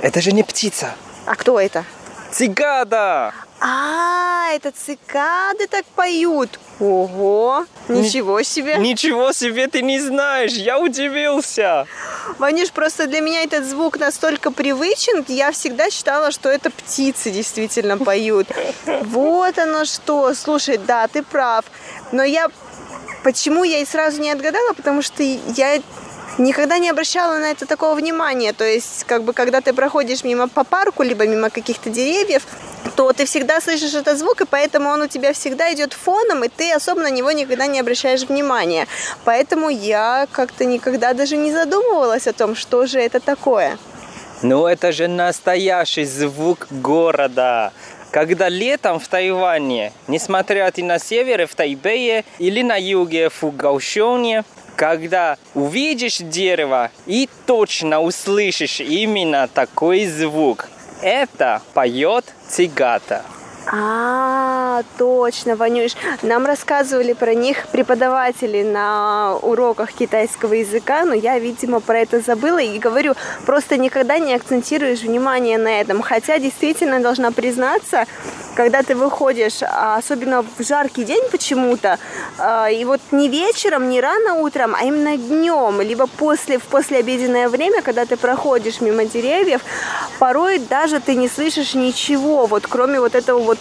[0.00, 0.94] Это же не птица.
[1.26, 1.84] А кто это?
[2.30, 3.34] Цикада!
[3.58, 6.58] А, это цикады так поют.
[6.78, 8.76] Ого, ничего себе.
[8.78, 11.86] Ничего себе ты не знаешь, я удивился.
[12.38, 17.98] Ванюш, просто для меня этот звук настолько привычен, я всегда считала, что это птицы действительно
[17.98, 18.46] поют.
[18.86, 20.32] Вот оно что.
[20.32, 21.64] Слушай, да, ты прав.
[22.12, 22.48] Но я...
[23.24, 24.72] Почему я и сразу не отгадала?
[24.72, 25.82] Потому что я
[26.40, 28.52] никогда не обращала на это такого внимания.
[28.52, 32.42] То есть, как бы, когда ты проходишь мимо по парку, либо мимо каких-то деревьев,
[32.96, 36.48] то ты всегда слышишь этот звук, и поэтому он у тебя всегда идет фоном, и
[36.48, 38.86] ты особо на него никогда не обращаешь внимания.
[39.24, 43.78] Поэтому я как-то никогда даже не задумывалась о том, что же это такое.
[44.42, 47.72] Ну, это же настоящий звук города.
[48.10, 54.44] Когда летом в Тайване, несмотря ты на севере, в Тайбэе или на юге в Гаушоне,
[54.80, 60.70] когда увидишь дерево и точно услышишь именно такой звук,
[61.02, 63.22] это поет цигата.
[63.66, 65.92] А, точно, Ванюш.
[66.22, 72.58] Нам рассказывали про них преподаватели на уроках китайского языка, но я, видимо, про это забыла
[72.58, 73.14] и говорю,
[73.46, 76.02] просто никогда не акцентируешь внимание на этом.
[76.02, 78.06] Хотя, действительно, должна признаться,
[78.54, 81.98] когда ты выходишь, а особенно в жаркий день почему-то,
[82.38, 87.48] а, и вот не вечером, не рано утром, а именно днем, либо после, в послеобеденное
[87.48, 89.60] время, когда ты проходишь мимо деревьев,
[90.18, 93.58] порой даже ты не слышишь ничего, вот кроме вот этого вот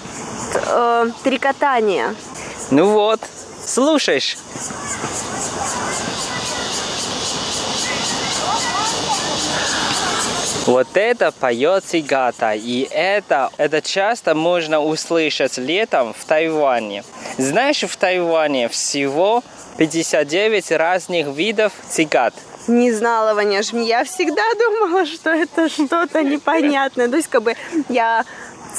[0.54, 2.16] э, трекотания.
[2.70, 3.20] Ну вот,
[3.66, 4.38] слушаешь.
[10.66, 17.04] Вот это поет цигата, и это, это часто можно услышать летом в Тайване.
[17.40, 19.44] Знаешь, в Тайване всего
[19.78, 22.36] 59 разных видов цигат.
[22.68, 23.74] Не знала, Ваняш.
[23.74, 27.08] Я всегда думала, что это что-то непонятное.
[27.08, 27.56] То есть, как бы
[27.88, 28.24] я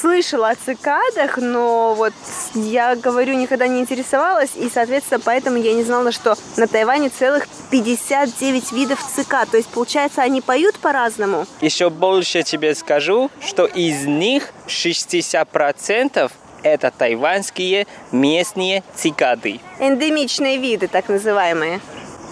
[0.00, 2.12] слышала о цикадах, но вот
[2.54, 7.46] я говорю, никогда не интересовалась, и, соответственно, поэтому я не знала, что на Тайване целых
[7.70, 9.50] 59 видов цикад.
[9.50, 11.46] То есть, получается, они поют по-разному.
[11.60, 16.30] Еще больше тебе скажу, что из них 60%
[16.62, 19.60] это тайваньские местные цикады.
[19.78, 21.80] Эндемичные виды, так называемые.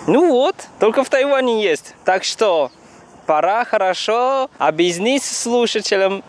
[0.07, 1.94] Ну вот, только в Тайване есть.
[2.04, 2.70] Так что
[3.26, 6.22] пора хорошо объяснить слушателям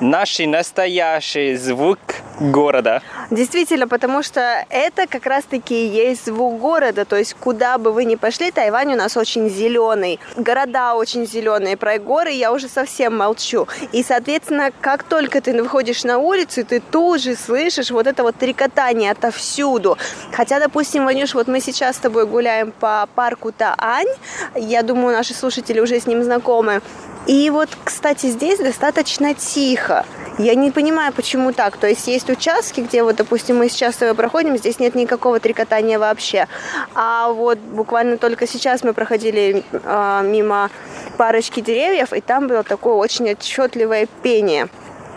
[0.00, 1.98] наш настоящий звук
[2.40, 3.02] города.
[3.30, 7.04] Действительно, потому что это как раз-таки и есть звук города.
[7.04, 10.18] То есть, куда бы вы ни пошли, Тайвань у нас очень зеленый.
[10.36, 11.76] Города очень зеленые.
[11.76, 13.68] Про горы я уже совсем молчу.
[13.92, 18.36] И, соответственно, как только ты выходишь на улицу, ты тут же слышишь вот это вот
[18.36, 19.98] трекотание отовсюду.
[20.32, 24.08] Хотя, допустим, Ванюш, вот мы сейчас с тобой гуляем по парку Таань.
[24.54, 26.80] Я думаю, наши слушатели уже с ним знакомы.
[27.26, 30.04] И вот, кстати, здесь достаточно тихо.
[30.38, 31.76] Я не понимаю, почему так.
[31.76, 35.98] То есть есть участки, где вот, допустим, мы сейчас с проходим, здесь нет никакого трекотания
[35.98, 36.46] вообще.
[36.94, 40.70] А вот буквально только сейчас мы проходили э, мимо
[41.16, 44.68] парочки деревьев, и там было такое очень отчетливое пение.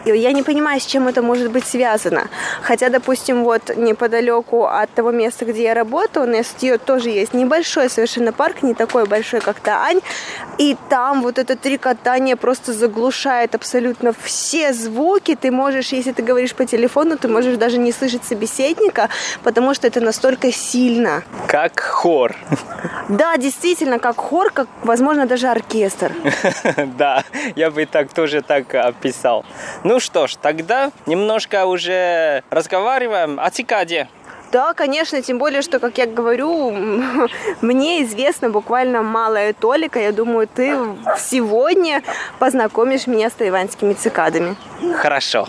[0.05, 2.27] И я не понимаю, с чем это может быть связано.
[2.61, 7.89] Хотя, допустим, вот неподалеку от того места, где я работаю, на СТИО тоже есть небольшой
[7.89, 10.01] совершенно парк, не такой большой, как Таань.
[10.57, 15.35] И там вот это трикотание просто заглушает абсолютно все звуки.
[15.35, 19.09] Ты можешь, если ты говоришь по телефону, ты можешь даже не слышать собеседника,
[19.43, 21.23] потому что это настолько сильно.
[21.47, 22.35] Как хор.
[23.09, 26.11] Да, действительно, как хор, как, возможно, даже оркестр.
[26.97, 27.23] Да,
[27.55, 29.45] я бы так тоже так описал.
[29.93, 34.07] Ну что ж, тогда немножко уже разговариваем о цикаде.
[34.51, 36.71] Да, конечно, тем более, что, как я говорю,
[37.61, 39.99] мне известно буквально малая толика.
[39.99, 40.75] Я думаю, ты
[41.19, 42.01] сегодня
[42.39, 44.55] познакомишь меня с тайваньскими цикадами.
[44.95, 45.47] Хорошо.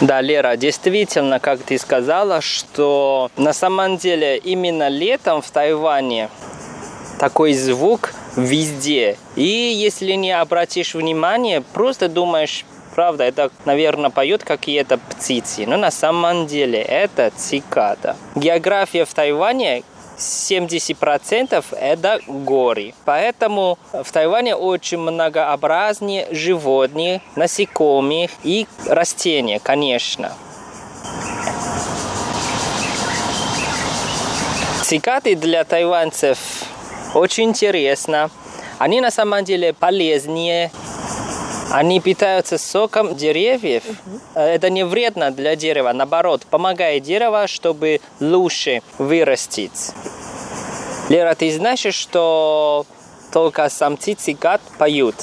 [0.00, 6.30] Да, Лера, действительно, как ты сказала, что на самом деле именно летом в Тайване
[7.18, 9.18] такой звук везде.
[9.36, 15.66] И если не обратишь внимание, просто думаешь, правда, это, наверное, поют какие-то птицы.
[15.66, 18.16] Но на самом деле это цикада.
[18.34, 19.82] География в Тайване
[20.20, 22.94] 70% это горы.
[23.04, 30.32] Поэтому в Тайване очень многообразнее животных, насекомых и растения, конечно.
[34.82, 36.38] Цикады для тайванцев
[37.14, 38.30] очень интересно.
[38.78, 40.72] Они на самом деле полезнее.
[41.70, 43.84] Они питаются соком деревьев.
[44.34, 49.92] Это не вредно для дерева, наоборот, помогает дереву, чтобы лучше вырастить.
[51.08, 52.86] Лера, ты знаешь, что
[53.32, 55.14] только самцы цикад поют?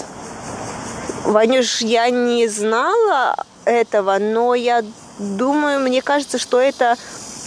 [1.25, 4.83] Ванюш, я не знала этого, но я
[5.19, 6.95] думаю, мне кажется, что это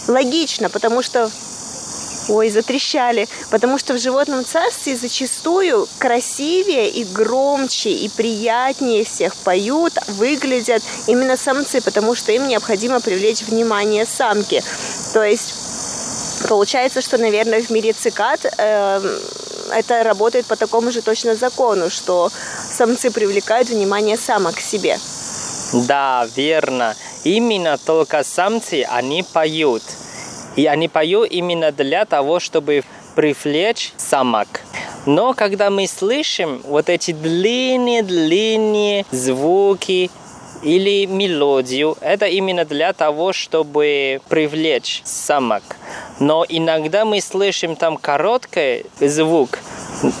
[0.07, 1.29] логично, потому что
[2.29, 3.27] Ой, затрещали.
[3.49, 11.37] Потому что в животном царстве зачастую красивее и громче и приятнее всех поют, выглядят именно
[11.37, 14.63] самцы, потому что им необходимо привлечь внимание самки.
[15.13, 15.55] То есть
[16.47, 19.19] Получается, что, наверное, в мире цикад э,
[19.71, 22.31] это работает по такому же точно закону, что
[22.71, 24.97] самцы привлекают внимание самок к себе.
[25.73, 26.95] Да, верно.
[27.23, 29.83] Именно только самцы, они поют.
[30.55, 32.83] И они поют именно для того, чтобы
[33.15, 34.61] привлечь самок.
[35.05, 40.11] Но когда мы слышим вот эти длинные-длинные звуки
[40.61, 45.63] или мелодию, это именно для того, чтобы привлечь самок.
[46.19, 49.57] Но иногда мы слышим там короткий звук,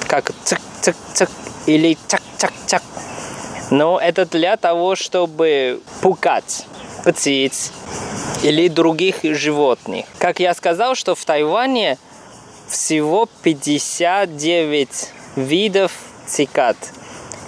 [0.07, 1.29] как цик-цик-цик
[1.67, 2.81] или чак-чак-чак.
[3.69, 6.65] Но это для того, чтобы пугать
[7.05, 7.71] птиц
[8.43, 10.05] или других животных.
[10.17, 11.97] Как я сказал, что в Тайване
[12.67, 15.91] всего 59 видов
[16.25, 16.77] цикад.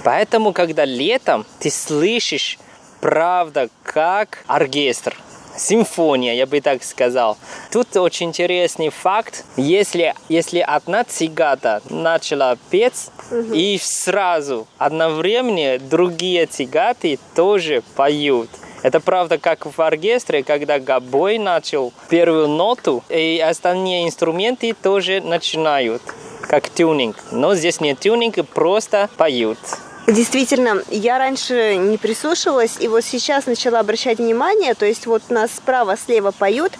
[0.03, 2.59] Поэтому, когда летом ты слышишь,
[2.99, 5.15] правда, как оркестр,
[5.57, 7.37] симфония, я бы так сказал.
[7.71, 9.45] Тут очень интересный факт.
[9.55, 13.53] Если, если одна цигата начала петь, угу.
[13.53, 18.49] и сразу одновременно другие цигаты тоже поют.
[18.83, 26.01] Это правда, как в оркестре, когда гобой начал первую ноту, и остальные инструменты тоже начинают,
[26.41, 27.15] как тюнинг.
[27.31, 29.57] Но здесь не тюнинг, просто поют.
[30.05, 35.51] Действительно, я раньше не прислушивалась, и вот сейчас начала обращать внимание, то есть вот нас
[35.51, 36.73] справа, слева поют,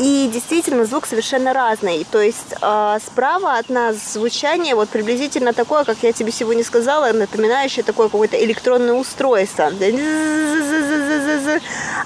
[0.00, 2.06] и действительно звук совершенно разный.
[2.10, 7.12] То есть э, справа от нас звучание вот приблизительно такое, как я тебе сегодня сказала,
[7.12, 9.70] напоминающее такое какое-то электронное устройство.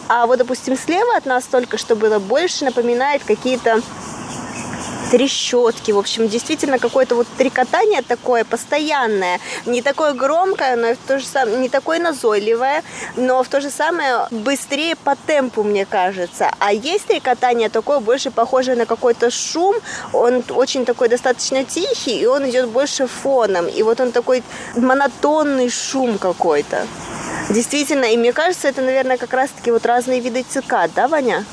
[0.09, 3.80] А вот, допустим, слева от нас только что было больше напоминает какие-то
[5.11, 5.93] трещотки.
[5.93, 9.41] В общем, действительно какое-то вот трекотание такое постоянное.
[9.67, 12.83] Не такое громкое, но в то же самое, не такое назойливое,
[13.17, 16.51] но в то же самое быстрее по темпу, мне кажется.
[16.59, 19.77] А есть трекотание такое больше похожее на какой-то шум.
[20.13, 23.67] Он очень такой достаточно тихий, и он идет больше фоном.
[23.67, 24.43] И вот он такой
[24.77, 26.87] монотонный шум какой-то.
[27.51, 31.45] Действительно, и мне кажется, это, наверное, как раз-таки вот разные виды цикад, да, Ваня?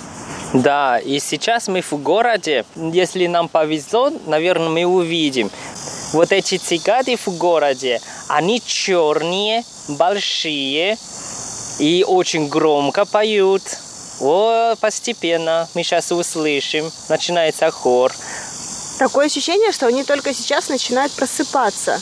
[0.53, 2.65] Да, и сейчас мы в городе.
[2.75, 5.49] Если нам повезло, наверное, мы увидим.
[6.11, 10.97] Вот эти цикады в городе, они черные, большие
[11.79, 13.61] и очень громко поют.
[14.19, 16.91] О, постепенно мы сейчас услышим.
[17.07, 18.11] Начинается хор.
[18.99, 21.99] Такое ощущение, что они только сейчас начинают просыпаться.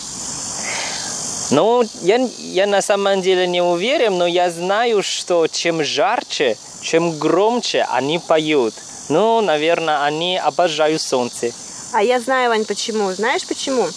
[1.52, 7.18] Ну, я, я на самом деле не уверен, но я знаю, что чем жарче, чем
[7.18, 8.74] громче они поют.
[9.10, 11.52] Ну, наверное, они обожают солнце.
[11.94, 13.12] А я знаю, Вань, почему.
[13.12, 13.88] Знаешь почему?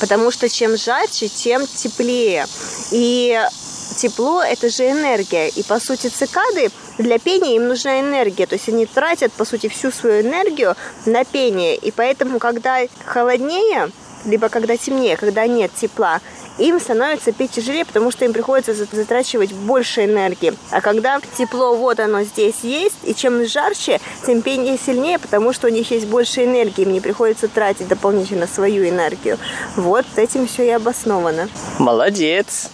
[0.00, 2.46] Потому что чем жарче, тем теплее.
[2.90, 3.40] И
[3.96, 5.48] тепло– это же энергия.
[5.48, 8.46] И, по сути, цикады для пения им нужна энергия.
[8.46, 10.74] То есть они тратят, по сути, всю свою энергию
[11.06, 11.76] на пение.
[11.76, 13.90] И поэтому, когда холоднее,
[14.24, 16.20] либо когда темнее, когда нет тепла,
[16.58, 20.52] им становится пить тяжелее, потому что им приходится затрачивать больше энергии.
[20.70, 25.68] А когда тепло, вот оно здесь есть, и чем жарче, тем пение сильнее, потому что
[25.68, 29.38] у них есть больше энергии, им не приходится тратить дополнительно свою энергию.
[29.76, 31.48] Вот этим все и обосновано.
[31.78, 32.70] Молодец.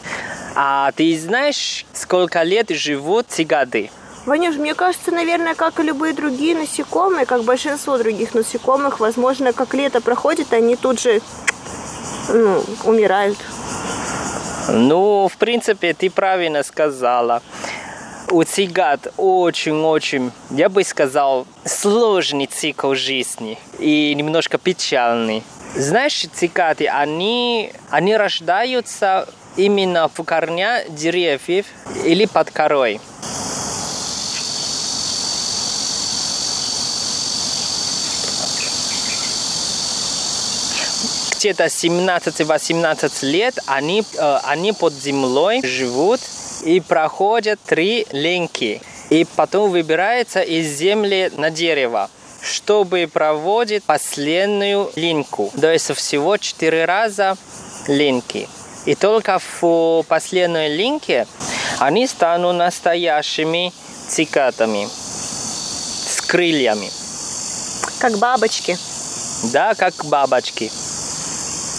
[0.54, 3.90] А ты знаешь, сколько лет живут цигады?
[4.26, 9.72] Ванюш, мне кажется, наверное, как и любые другие насекомые, как большинство других насекомых, возможно, как
[9.72, 11.22] лето проходит, они тут же
[12.28, 13.38] ну, умирают.
[14.68, 17.40] Ну, в принципе, ты правильно сказала.
[18.32, 25.44] У цикад очень-очень, я бы сказал, сложный цикл жизни и немножко печальный.
[25.76, 31.66] Знаешь, цикады, они, они рождаются именно в корня деревьев
[32.04, 33.00] или под корой.
[41.36, 44.04] Где-то 17-18 лет они,
[44.44, 46.20] они под землей живут
[46.64, 48.80] и проходят три линки.
[49.10, 52.10] И потом выбирается из земли на дерево
[52.42, 55.52] чтобы проводить последнюю линку.
[55.60, 57.36] То есть всего четыре раза
[57.88, 58.48] линки.
[58.84, 61.26] И только в последней линке
[61.80, 63.72] они станут настоящими
[64.08, 66.88] цикатами с крыльями.
[67.98, 68.78] Как бабочки.
[69.52, 70.70] Да, как бабочки.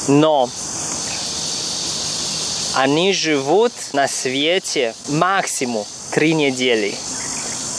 [0.07, 0.49] Но
[2.75, 6.95] они живут на свете максимум три недели.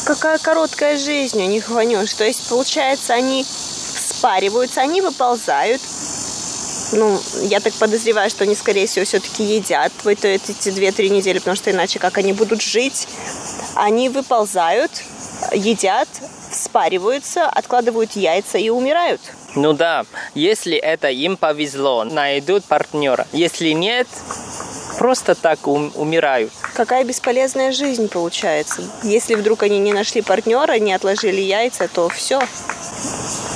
[0.05, 2.13] Какая короткая жизнь у них, Ванюш.
[2.15, 5.81] То есть, получается, они спариваются, они выползают.
[6.93, 11.57] Ну, я так подозреваю, что они, скорее всего, все-таки едят в эти две-три недели, потому
[11.57, 13.07] что иначе как они будут жить?
[13.75, 14.91] Они выползают,
[15.53, 16.09] едят,
[16.59, 19.21] спариваются, откладывают яйца и умирают.
[19.55, 20.05] Ну да,
[20.35, 23.27] если это им повезло, найдут партнера.
[23.33, 24.07] Если нет,
[24.99, 26.53] просто так ум- умирают.
[26.75, 28.83] Какая бесполезная жизнь получается.
[29.03, 32.41] Если вдруг они не нашли партнера, не отложили яйца, то все.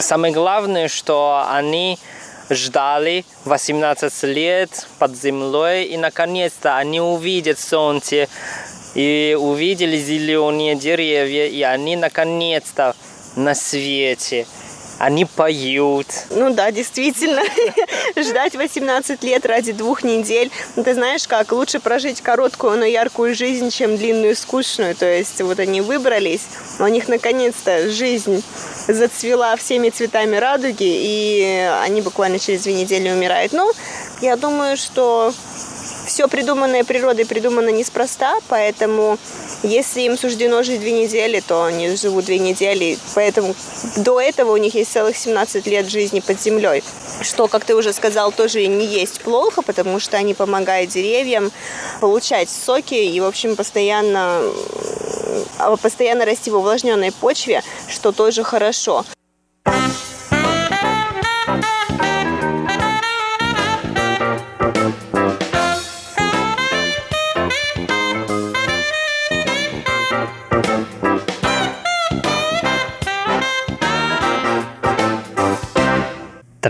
[0.00, 1.98] Самое главное, что они
[2.50, 8.28] ждали 18 лет под землей, и наконец-то они увидят солнце,
[8.94, 12.94] и увидели зеленые деревья, и они наконец-то
[13.36, 14.46] на свете
[15.02, 16.06] они поют.
[16.30, 17.42] Ну да, действительно.
[18.16, 20.52] Ждать 18 лет ради двух недель.
[20.76, 24.94] Ну, ты знаешь как, лучше прожить короткую, но яркую жизнь, чем длинную, скучную.
[24.94, 26.42] То есть вот они выбрались,
[26.78, 28.44] у них наконец-то жизнь
[28.86, 33.52] зацвела всеми цветами радуги, и они буквально через две недели умирают.
[33.52, 33.72] Ну,
[34.20, 35.34] я думаю, что
[36.12, 39.16] все придуманное природой придумано неспроста, поэтому
[39.62, 42.98] если им суждено жить две недели, то они живут две недели.
[43.14, 43.54] Поэтому
[43.96, 46.84] до этого у них есть целых 17 лет жизни под землей.
[47.22, 51.50] Что, как ты уже сказал, тоже не есть плохо, потому что они помогают деревьям
[52.00, 54.42] получать соки и, в общем, постоянно,
[55.80, 59.06] постоянно расти в увлажненной почве, что тоже хорошо.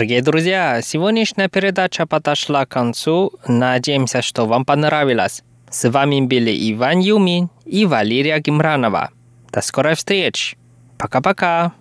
[0.02, 3.34] Дорогие друзья, сегодняшняя передача подошла к концу.
[3.46, 5.44] Надеемся, что вам понравилось.
[5.70, 9.10] С вами были Иван Юмин и Валерия Гимранова.
[9.52, 10.58] До скорой встречи.
[10.98, 11.72] Пока-пока.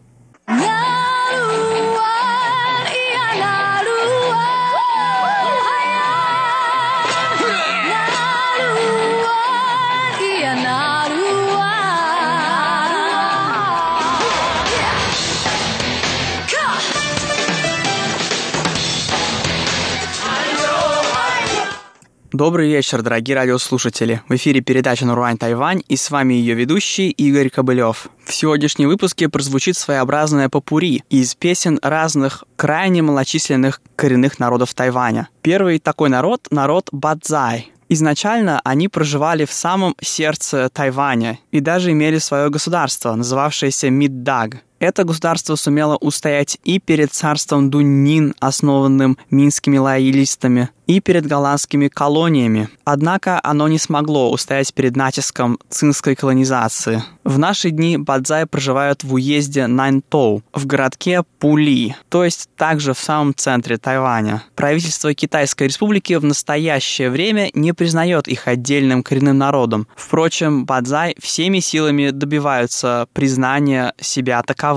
[22.42, 24.24] Добрый вечер, дорогие радиослушатели.
[24.28, 28.08] В эфире передача «Наруань Тайвань» и с вами ее ведущий Игорь Кобылев.
[28.26, 35.30] В сегодняшнем выпуске прозвучит своеобразная попури из песен разных крайне малочисленных коренных народов Тайваня.
[35.44, 37.72] Первый такой народ– народ Бадзай.
[37.90, 44.64] Изначально они проживали в самом сердце Тайваня и даже имели свое государство, называвшееся Миддаг.
[44.82, 52.68] Это государство сумело устоять и перед царством Дуннин, основанным минскими лоялистами, и перед голландскими колониями.
[52.84, 57.04] Однако оно не смогло устоять перед натиском цинской колонизации.
[57.24, 63.00] В наши дни бадзаи проживают в уезде Наньтоу, в городке Пули, то есть также в
[63.00, 64.44] самом центре Тайваня.
[64.56, 69.88] Правительство Китайской республики в настоящее время не признает их отдельным коренным народом.
[69.96, 74.71] Впрочем, бадзай всеми силами добиваются признания себя таковым.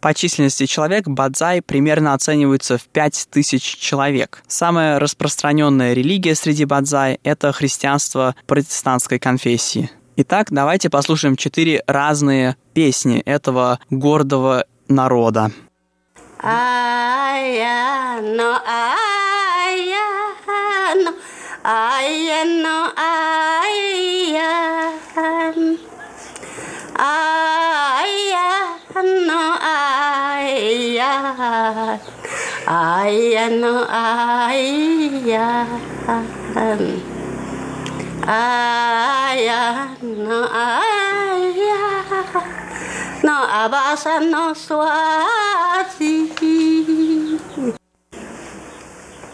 [0.00, 4.42] По численности человек Бадзай примерно оцениваются в 5000 человек.
[4.46, 9.90] Самая распространенная религия среди Бадзай– это христианство протестантской конфессии.
[10.16, 15.50] Итак, давайте послушаем четыре разные песни этого гордого народа.
[16.42, 16.80] Ая,
[28.94, 31.34] nó ai ya
[32.66, 35.66] ai à, nó ai ya
[38.26, 39.48] ai
[40.02, 42.04] nó ai ya
[43.22, 46.14] no abasa no suati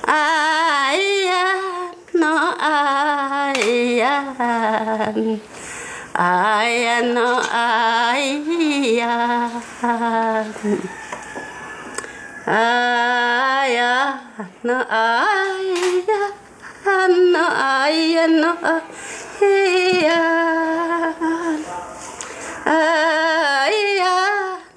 [0.07, 1.29] ai
[2.15, 4.25] no ai ya
[6.17, 8.41] ai no ai
[8.97, 9.17] ya
[12.49, 13.69] ai
[14.65, 15.69] no ai
[16.09, 16.25] ya
[17.05, 20.25] no ai no ai ya
[22.65, 24.17] ai ya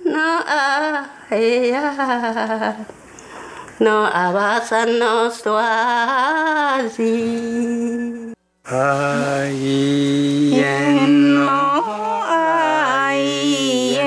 [0.03, 1.87] no ai ya
[3.79, 7.15] no abasan no suazi
[8.71, 10.61] 哎耶
[11.01, 11.49] 喏
[12.27, 13.99] 哎耶，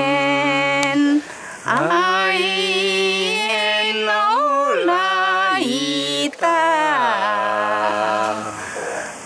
[1.65, 6.47] 哎耶喏那伊达，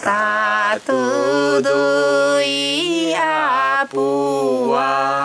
[0.03, 1.69] 大肚肚
[2.41, 5.16] 伊阿布哇。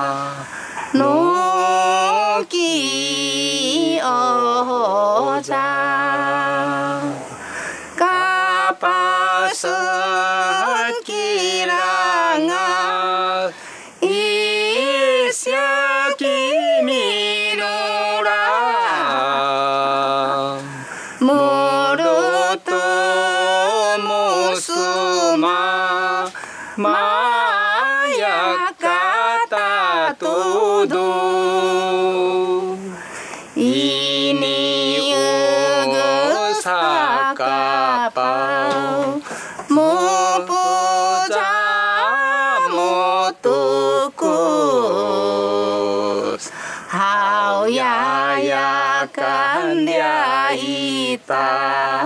[49.13, 52.01] akan dia ita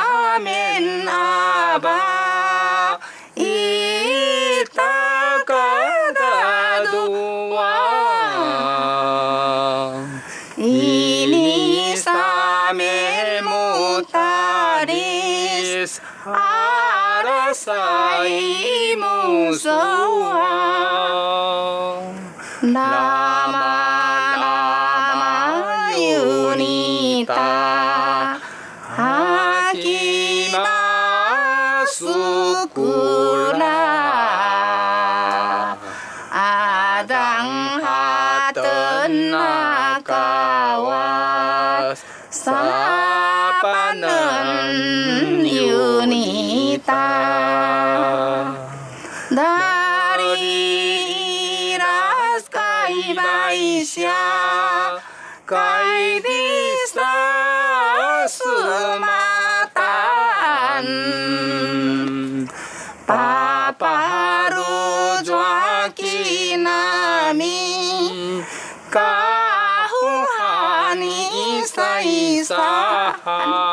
[18.31, 20.37] 为母受啊。
[22.63, 24.45] 那嘛那
[25.17, 28.39] 嘛有你大，
[28.97, 30.59] 阿基玛
[31.87, 32.85] 苏古
[33.59, 33.65] 拉，
[36.31, 41.95] 阿当哈德那嘎瓦，
[42.31, 42.53] 萨
[43.63, 47.50] 巴嫩有你大。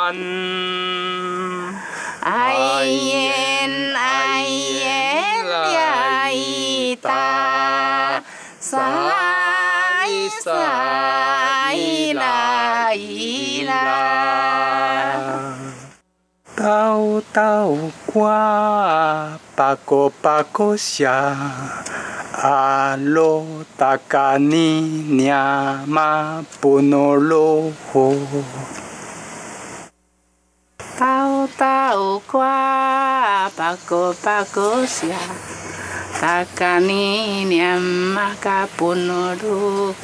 [0.07, 1.73] anh.
[2.21, 5.45] Ai yên ai yên
[5.75, 8.21] ai ta.
[8.59, 12.99] sai sai lại
[13.65, 13.87] là
[16.55, 17.77] tao tao
[18.13, 21.35] qua paco paco xa.
[22.37, 23.43] Alo
[23.77, 28.13] takani nyama punolo ho
[31.55, 35.07] 大乌瓜，八个八个下，
[36.19, 39.95] 大家你念嘛个不努力。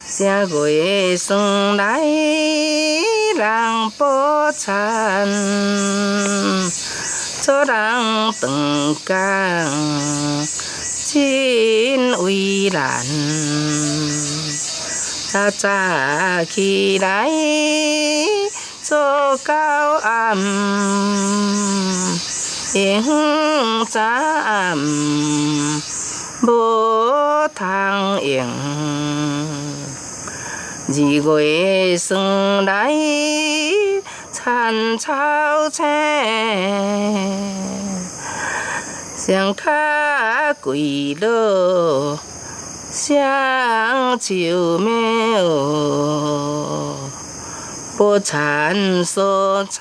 [0.00, 2.00] 下月送来
[3.36, 5.28] 两包餐，
[7.42, 9.66] 做人等干，
[11.06, 13.04] 真为难。
[15.28, 15.50] 早
[16.46, 17.28] 起来。
[18.86, 19.54] 做到
[19.94, 20.38] 暗，
[22.72, 24.78] 永暂
[26.42, 28.46] 无通用。
[30.86, 30.94] 二
[31.42, 32.92] 月霜来，
[34.32, 35.84] 春草青，
[39.18, 39.64] 双脚
[40.60, 42.20] 跪落，
[42.92, 44.86] 双手猫。
[47.96, 49.80] 不缠素草，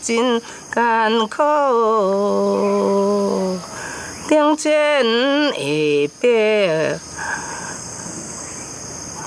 [0.00, 0.40] 真
[0.72, 1.42] 艰苦。
[4.28, 6.98] 冬春的白，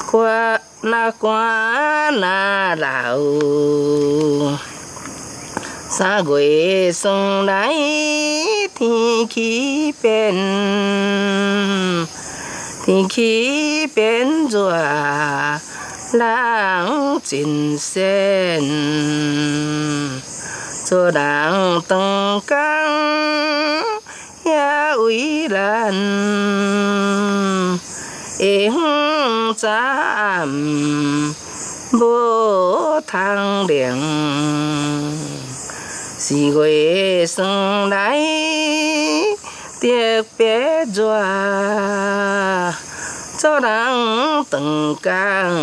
[0.09, 3.17] 刮那刮那，老
[5.89, 7.69] 三月送来
[8.73, 10.33] 天气变，
[12.85, 14.73] 天气变热。
[16.13, 18.61] 人真闲。
[20.85, 22.57] 做人当工
[24.45, 25.93] 也为难，
[28.37, 29.67] 下昏早
[31.93, 33.99] 无通凉。
[36.17, 38.17] 四月霜来
[39.81, 41.21] 特别热，
[43.37, 45.53] sorang tengkang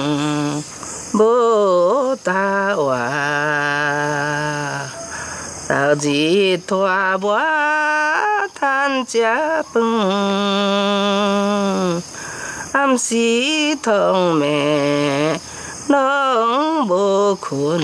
[1.10, 3.02] bo ta wa
[5.66, 7.50] ta ji toa bua
[8.54, 9.98] tan jia peng
[12.78, 15.34] am si thong me
[15.90, 17.82] nong bo kun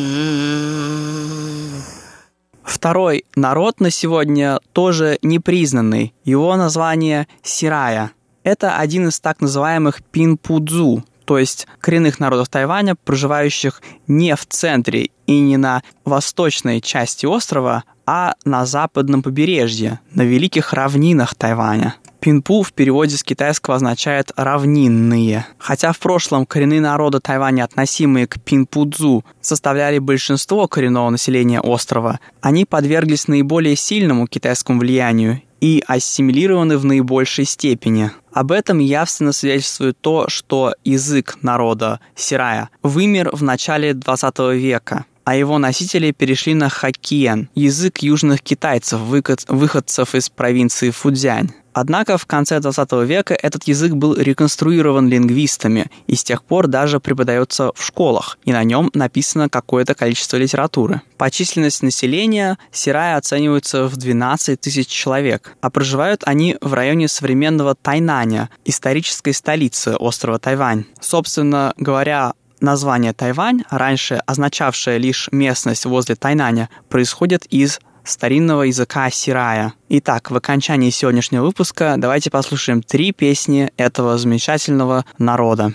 [2.63, 6.15] Второй народ на сегодня тоже непризнанный.
[6.25, 8.13] Его название Сирая–
[8.43, 15.11] это один из так называемых пинпудзу, то есть коренных народов Тайваня, проживающих не в центре
[15.27, 21.95] и не на восточной части острова, а на западном побережье, на великих равнинах Тайваня.
[22.19, 25.47] Пинпу в переводе с китайского означает «равнинные».
[25.59, 32.67] Хотя в прошлом коренные народы Тайваня, относимые к Пинпудзу, составляли большинство коренного населения острова, они
[32.67, 38.11] подверглись наиболее сильному китайскому влиянию и ассимилированы в наибольшей степени.
[38.33, 45.37] Об этом явственно свидетельствует то, что язык народа Сирая вымер в начале 20 века, а
[45.37, 51.53] его носители перешли на хоккиен, язык южных китайцев, выходцев из провинции Фудзянь.
[51.73, 56.99] Однако в конце 20 века этот язык был реконструирован лингвистами и с тех пор даже
[56.99, 61.01] преподается в школах, и на нем написано какое-то количество литературы.
[61.17, 67.77] По численности населения Сирая оценивается в 12 тысяч человек, а проживают они в районе современного
[67.77, 70.87] Тайнаня, исторической столицы острова Тайвань.
[71.01, 79.73] Собственно говоря, Название Тайвань, раньше означавшее лишь местность возле Тайнаня, происходит из старинного языка сирая.
[79.89, 85.73] Итак, в окончании сегодняшнего выпуска давайте послушаем три песни этого замечательного народа.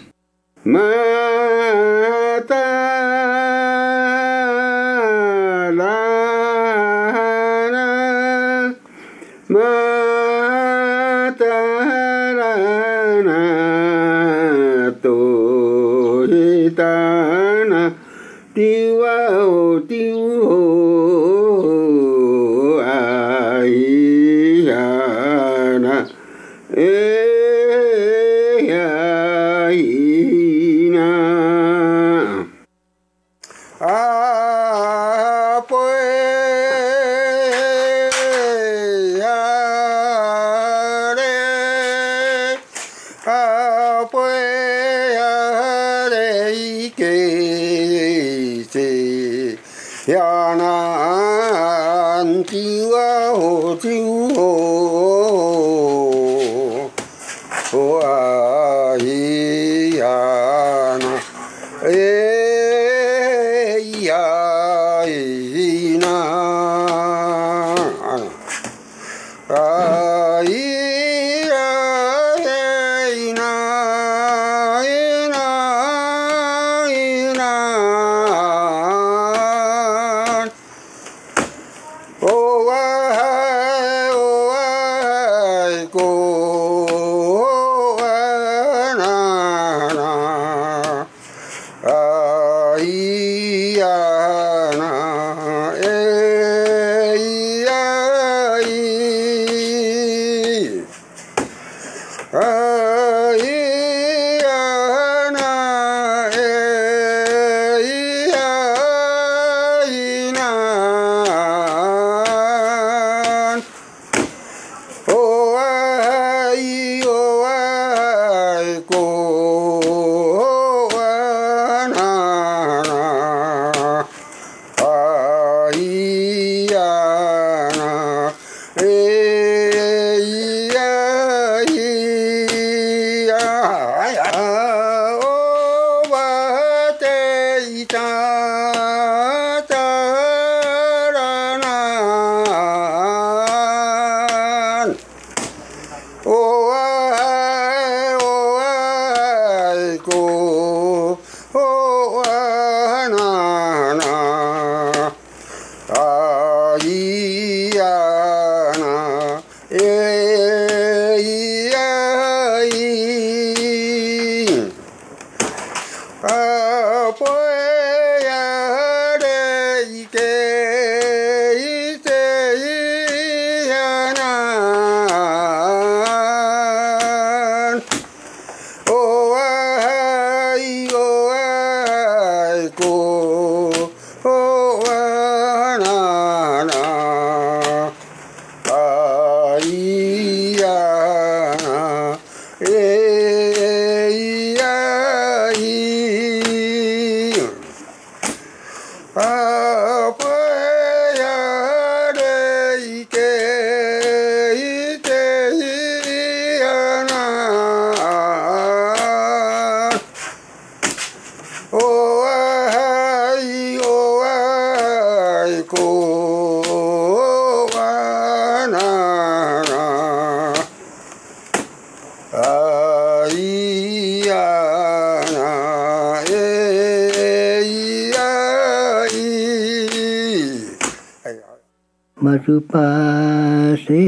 [232.26, 234.02] Masupa se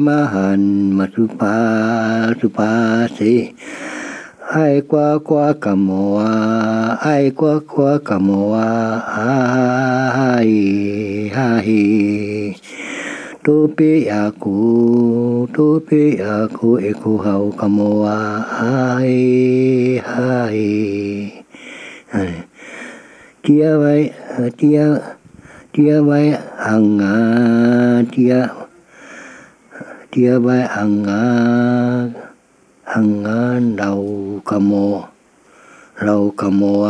[0.00, 3.52] mahan masupa supa se
[4.48, 6.32] ai qua qua kamoa
[7.04, 12.56] ai qua qua kamoa ai hai.
[13.44, 18.16] Tope aku tope aku eko hau kamoa
[18.64, 20.64] ai ai
[23.44, 24.08] kia vậy,
[24.56, 25.20] kia
[25.76, 28.46] chia bay hằng à, chia
[30.12, 31.04] chia bay hằng
[32.84, 35.02] hằng à, đầu à, cầm mồ
[36.00, 36.88] lâu cầm mồ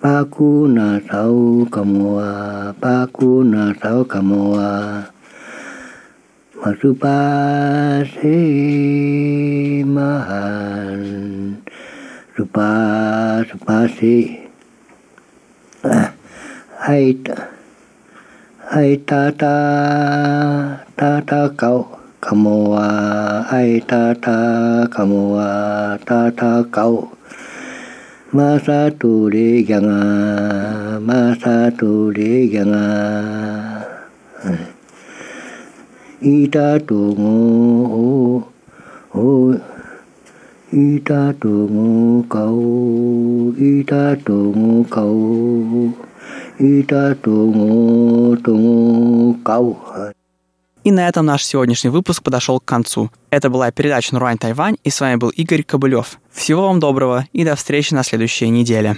[0.00, 2.22] ba cu na tàu cầm mồ
[2.80, 4.56] ba cu na tàu cầm mồ
[6.54, 11.54] mà sư ba thế ma hàn,
[12.38, 14.45] sư ba sư ba thế
[15.88, 17.16] はい、
[18.58, 21.86] はい、たた、たたかう、
[22.20, 27.08] かもは、はい、たた、かもは、たたかう。
[28.32, 33.86] まさとりやが、まさとりやが。
[36.20, 38.42] いたとも、
[39.14, 39.75] お、お、
[40.76, 45.16] tu de yanga ita tu ngo o ita tu ngo kau
[46.58, 50.12] ita tu ngo kau ita tu ngo tu ngo kau
[50.84, 53.10] И на этом наш сегодняшний выпуск подошел к концу.
[53.30, 56.20] Это была передача «Нурань Тайвань», и с вами был Игорь Кобылев.
[56.30, 58.96] Всего вам доброго и до встречи на следующей неделе.